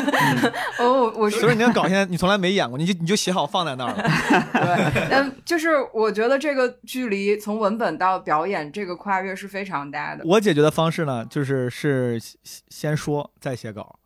[0.80, 4.04] 哦，我是所以你的稿现在你从来没演过，你就你就写好放在那儿了。
[4.54, 10.24] 对，但就是我觉得这个距离从文本到表演这个跨越是非常大的。
[10.26, 12.36] 我解决的方式呢，就是是先
[12.70, 14.00] 先说再写稿。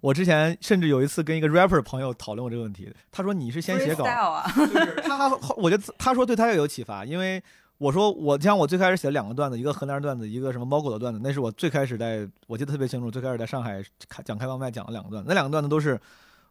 [0.00, 4.04] 我之前甚至有一次跟一个 rapper 朋友讨论过这个问题，他说你是先写稿
[4.56, 7.40] 就是他他我觉得他说对他也有启发，因为
[7.82, 16.00] 我说我像我最开始写两个段子，一个河南段子，一个什么猫狗的段子，那是我最开始在我记得特别清楚，最开始在上海开讲开放麦讲了两个段子，那两个段子都是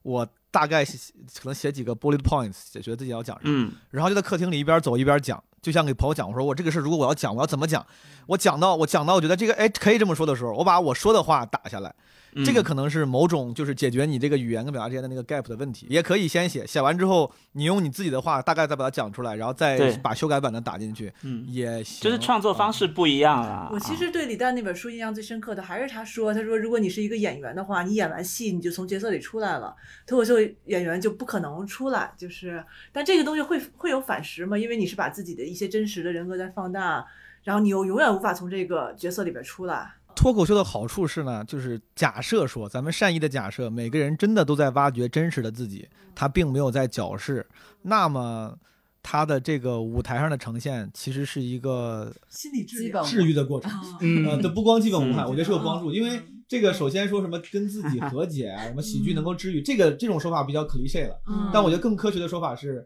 [0.01, 3.71] 我大概写可能写几个 bullet points，解决自己要讲什么，嗯。
[3.89, 7.85] 然后就在客厅里一边走一边讲，就像给朋友讲，我说我这个事如果我要讲，我要怎么讲？
[8.27, 11.93] 我讲到我讲到我觉得这个哎可以这么说的时候，我把我说的话打下来，
[12.33, 12.45] 嗯。
[12.45, 22.01] 这个可能是某种就是解决你这个语言跟表达之间的那个 gap 的问题，也可以先写，写完之后你用你自己的话大概再把它讲出来，然后再把修改版的打进去，嗯，也行。
[22.01, 23.69] 就是创作方式不一样啊。
[23.71, 29.75] 我其实对李诞那本书印象最深刻的还是他说，他说如果你是一个演员的话，你演完戏你就从角色里出来了，
[30.05, 32.13] 脱口秀演员就不可能出来。
[32.17, 34.57] 就是，但这个东西会会有反噬吗？
[34.57, 37.05] 因为你是把自己的一些真实的人格在放大，
[37.43, 39.93] 然后你又永远无法从这个角色里边出来。
[40.13, 47.47] 脱口秀的好处是呢，就是假设说咱们善意的假设，每个人真的都在挖掘真实的自己，他并没有在矫饰，
[47.83, 48.53] 那么
[49.01, 53.71] 他的这个舞台上的呈现其实是一个心理治愈的过程。
[53.71, 56.21] 啊嗯呃，这不光基本无害，嗯我觉得是有帮助，因为
[56.51, 61.17] 这个首先说什么跟自己和解啊， 什么喜剧能够治愈，这个这种说法比较 cliche 了。
[61.25, 62.85] 嗯但我觉得更科学的说法是，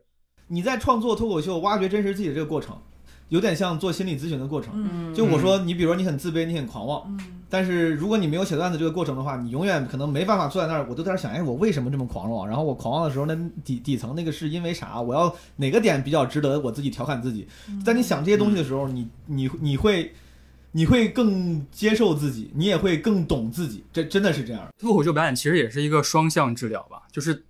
[0.49, 2.77] 你在创作脱口秀、挖掘真实自己的这个过程，
[3.29, 4.71] 有点像做心理咨询的过程。
[4.75, 7.19] 嗯就我说，你比如说你很自卑，你很狂妄，嗯
[7.49, 12.47] 但是如果你没有写段子这个过程的话，你永远可能没办法坐在那儿，我都在那想，哎，我为什么这么狂妄？
[12.47, 15.01] 然后我狂妄的时候，那底底层那个是因为啥？
[15.01, 17.47] 我要哪个点比较值得我自己调侃自己？
[17.83, 20.13] 在你想这些东西的时候，你你你会
[20.75, 24.67] 你会更接受自己，你也会更懂自己，这真的是这样。
[24.77, 27.45] 脱口秀表演其实也是一个双向治疗吧，就是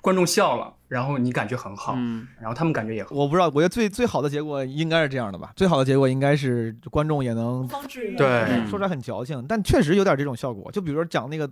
[0.00, 3.14] 观众笑了，然后你感觉很好，嗯，然后他们感觉也很。
[3.14, 5.52] 我不知道，我觉得最最好的结果应该是这样的吧？
[5.54, 7.68] 最好的结果应该是观众也能
[8.16, 10.72] 对嗯说出来很矫情，但确实有点这种效果。
[10.72, 11.46] 就比如说讲那个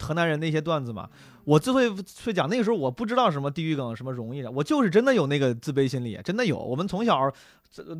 [0.00, 1.06] 河南人那些段子嘛，
[1.44, 6.58] 我之所以会讲那个时候，我不知道什么地域梗什么容易的，我就是真的有那个自卑心理，真的有。
[6.58, 7.32] 我们从小这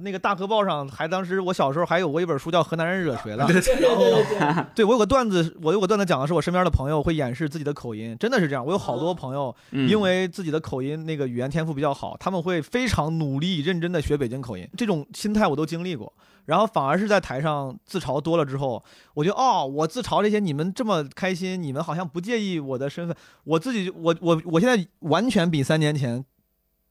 [0.03, 8.65] 那个大河报上还当时我小时候还有过一本书叫《河南人惹谁了》，对对对对，对 我有个段子，我有个段子讲的是我身边的朋友会掩饰自己的口音，真的是这样。
[8.65, 16.13] 我有好多朋友嗯因为自己的口音那个语言天赋比较好，他们会非常努力认真的学北京口音，这种心态我都经历过。
[16.47, 18.85] 然后反而是在台上自嘲多了之后，
[19.15, 26.23] 我觉得哦，我自嘲这些你们这么开心，你们好像不介意我的身份，我自己我我我现在完全比三年前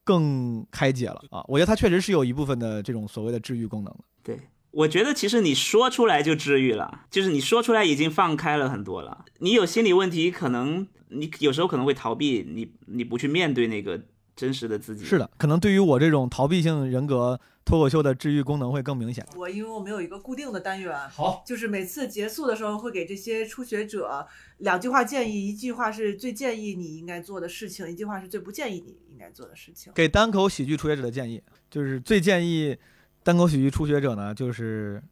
[0.04, 1.42] 更开解了啊！
[1.48, 4.04] 我觉得它确实是有一部分的这种所谓的治愈功能的。
[4.22, 4.38] 对，
[4.70, 9.24] 我觉得其实你说出来就治愈了，就是你说出来已经放开了很多了。
[9.38, 14.02] 你有心理问题，可能你有时候可能会逃避，你你不去面对那个
[14.34, 15.04] 真实的自己。
[15.04, 19.26] 是的，可能对于我这种逃避性人格，脱口秀的治愈功能会更明显。
[19.36, 24.26] 我因为我们有一个固定的单元，好，就是每次结束的时候会给这些初学者
[24.58, 29.92] 两句话建议，一句话是最建议你应该做的事情，一句话是最不建议你应该做的事情。
[29.94, 32.76] 给单口喜剧初学者的建议，就是最建议
[33.22, 35.02] 单口喜剧初学者呢，就是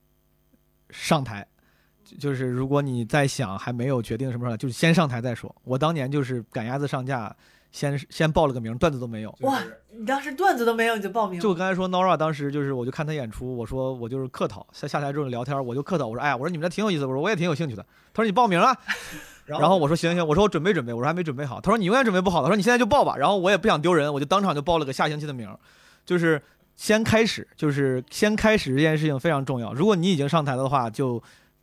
[0.90, 1.47] 上台。
[2.05, 5.55] 就就是如果你在想还没有决定什么时候，就是先上台再说。
[5.62, 7.35] 我当年就是赶鸭子上架，
[7.73, 9.35] 先先报了个名，段子都没有。
[9.40, 9.59] 哇，
[9.90, 11.43] 你当时段子都没有你就报名了？
[11.43, 17.85] 就我刚才说 Nora 当时就是，我就看他演出，我说我就是客套，下下台之后聊天，我就客套，我说哎呀，我说你们这挺有意思，我说我也挺有兴趣的。
[18.15, 18.77] 他说你报名了，
[19.47, 21.61] 然后我说行行，我说我准备准备，我说还没准备好。
[21.61, 23.16] 他说你永远准备不好的，他说你现在就报吧。
[23.16, 25.49] 然后我也不想丢人，我就当场就报了个下星期的名，
[26.05, 26.40] 就是
[26.77, 29.73] 先开始，就是先开始这件事情非常重要。
[29.73, 31.23] 如果你已经上台了的话，就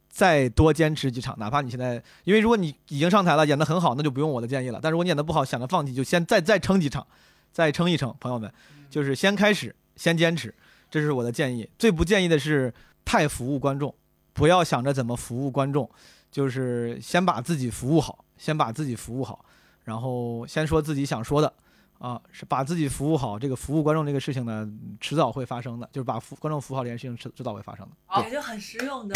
[0.10, 4.80] 再多坚持几场，哪怕你现在，因为如果你已经上台了，演得很好，那就不用我的建议了。
[4.81, 7.06] 但如果你演得不好，想着放弃，就先再再撑几场，
[7.53, 8.52] 再撑一撑，朋友们，
[8.90, 10.53] 就是先开始，先坚持，
[10.90, 11.69] 这是我的建议。
[11.77, 12.73] 最不建议的是
[13.06, 13.94] 太服务观众，
[14.34, 15.90] 不要想着怎么服务观众，
[16.31, 19.45] 就是先把自己服务好，先把自己服务好，
[19.86, 21.53] 然后先说自己想说的。
[21.99, 24.65] 啊，是把自己服务好，这个服务观众这个事情呢，
[25.02, 27.91] 迟早会发生的，就是把服观众服务好这件事情迟迟早会发生的。
[28.15, 29.14] 对感觉很实用的，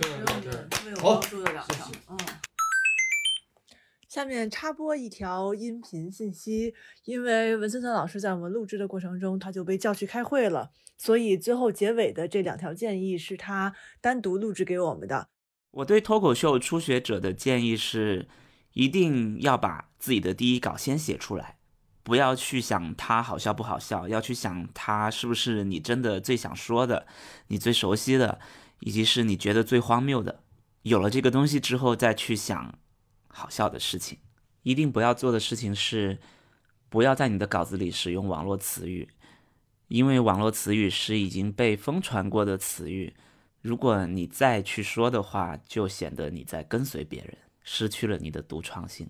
[0.00, 1.90] 对实用对，特别有好帮助的两条。
[2.08, 2.18] 嗯。
[4.08, 6.72] 下面插播一条音频信息，
[7.04, 15.28] 因为文森特老师在我们录制的过程中，他就被叫去开会了，所以最后结尾的这两条建议是他单独录制给我们的。
[15.72, 18.28] 我对脱口秀初学者的建议是，
[18.74, 21.56] 一定要把自己的第一稿先写出来，
[22.04, 27.08] 不要去想它好笑不好笑，要去想它是不是你真的最想说的，
[27.48, 28.38] 你最熟悉的，
[28.80, 30.42] 以及是你觉得最荒谬的。
[30.82, 32.78] 有了这个东西之后，再去想
[33.28, 34.18] 好笑的事情。
[34.62, 36.18] 一定不要做的事情是，
[36.88, 39.08] 不要在你的稿子里使用网络词语，
[39.88, 43.14] 因为网络词语是已经被疯传过的词语。
[43.60, 49.08] 如果你再去说的话，就显得你在跟随别人，失去了你的独创性。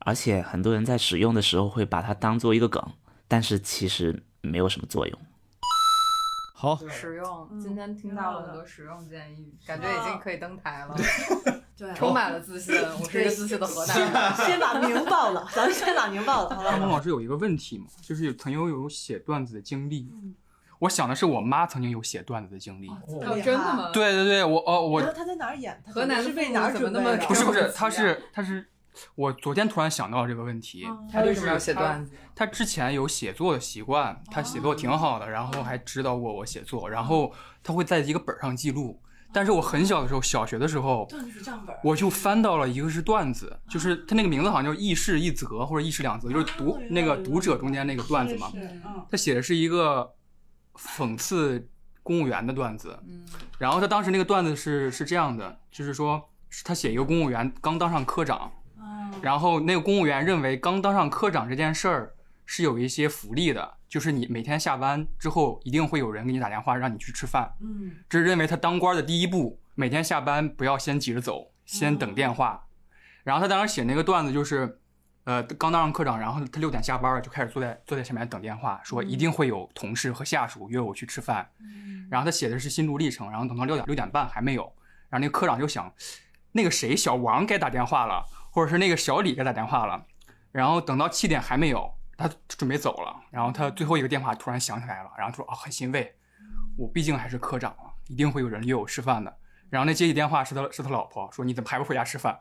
[0.00, 2.82] 而且很多人在使用的时候会把它当做一个梗，
[3.26, 5.18] 但是其实没有什么作用。
[6.60, 7.48] 好，实用。
[7.52, 10.96] 嗯今天听到了很多实用建议，感觉已经可以登台了，
[11.78, 12.74] 对，充满了自信。
[12.74, 14.34] 我是一个自信的河南人。
[14.44, 16.86] 先把名报了， 咱们先把名报了，好汪吧？
[16.88, 20.10] 老师有一个问题嘛，就是有曾经有写段子的经历。
[20.12, 20.34] 嗯
[20.80, 22.88] 我想的是我妈曾经有写段子的经历。
[22.88, 23.90] 哦，真的吗？
[23.92, 25.80] 对对对，我哦我然后他在哪儿演？
[25.86, 27.26] 河南的是为父母哪儿准备怎么那么的？
[27.26, 28.68] 不是不是，他他是他是，
[29.14, 30.84] 我昨天突然想到这个问题。
[30.88, 32.12] 嗯他为什么要写段子？
[32.34, 39.00] 他之前有写作的习惯，他写作挺好的，然后还指导过我写作，然后他会在一个本上记录。
[39.30, 41.76] 但是我很小的时候，小学的时候，段子是账本。
[41.84, 48.50] 我就翻到了一个是段子，就是他那个名字好像叫“一事一则”或者“一事两则”，就是读啊那个读者中间那个段子嘛。
[49.10, 50.14] 他写的是一个
[50.76, 51.68] 讽刺
[52.02, 53.26] 公务员的段子，嗯
[53.58, 56.30] 然后他当时那个段子是是这样的，就是说
[56.64, 58.57] 他写一个公务员刚当上科长，嗯
[59.22, 62.14] 然后那个公务员认为刚当上科长这件事儿
[62.46, 67.92] 是有一些福利的，就是你每天下班之后一定会有人给你打电话让你去吃饭，嗯。
[68.08, 72.64] 这是认为他当官的第一步，每天下班不要先急着走，先等电话。
[73.24, 74.80] 然后他当时写那个段子就是，
[75.24, 81.46] 呃，刚当上科长，然后他六点下班了，就开始坐在坐在前面等电话，说一定会有同事和下属约我去吃饭。
[82.10, 84.62] 然后他写的是心路历程，然后等到六点六点半还没有，
[85.10, 85.92] 然后那个科长就想，
[86.52, 90.04] 那个谁小王该打电话了，或者是那个小李该打电话了，
[90.52, 96.14] 然后等到七点还没有，他准备走了，然后他最后一个电话突然响起来了，然后说啊很欣慰，
[96.76, 99.36] 我毕竟还是科长了，一定会有人约我吃饭的。
[99.70, 102.38] 然后那接起电话是他是他老婆，说你怎么还不回家吃饭？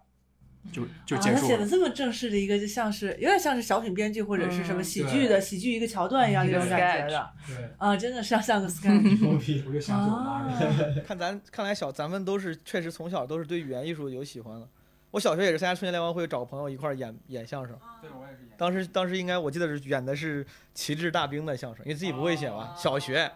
[0.69, 1.47] 就就结束了。
[1.47, 9.63] 写的这么正式的一个，就像是有点像是小品编剧或者是什么喜剧的、喜剧一个桥段一样那种感觉的对，啊，真的是像像个 sketch 牛逼！
[9.65, 10.45] 我就想起我妈。
[11.07, 14.67] 看咱看来小咱们都是确实从小都是对语言艺术有喜欢的。
[15.11, 17.75] 我小学也是参加春节联欢会，找朋友一块儿演演相声。
[18.01, 18.39] 对，我也是。
[18.57, 22.73] 当时当时应该我记得是演的是旗帜大兵的相声，因为自己不会写嘛。
[22.75, 23.31] 小学，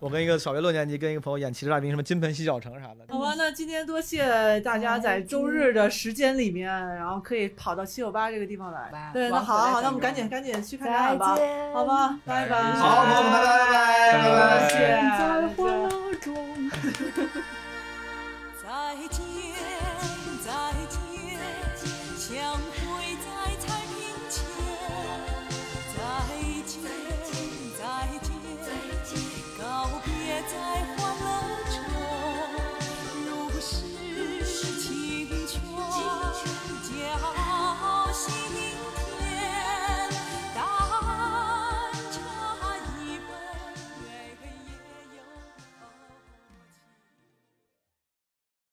[0.00, 3.06] 我跟一个小学六年级跟一个朋友演旗帜大兵，什么金盆洗脚城啥的。
[3.08, 9.10] 好吧，那今天多谢大家在周日的时间里面，然后可以跑到七九八这个地方来吧。
[9.12, 11.38] 对，那王好好，那我们赶紧赶紧去看展览吧
[11.72, 12.72] 好吧，拜拜。
[12.72, 14.68] 好，朋友们，拜拜拜拜拜拜。
[14.68, 14.82] 谢谢。
[15.18, 15.70] 再会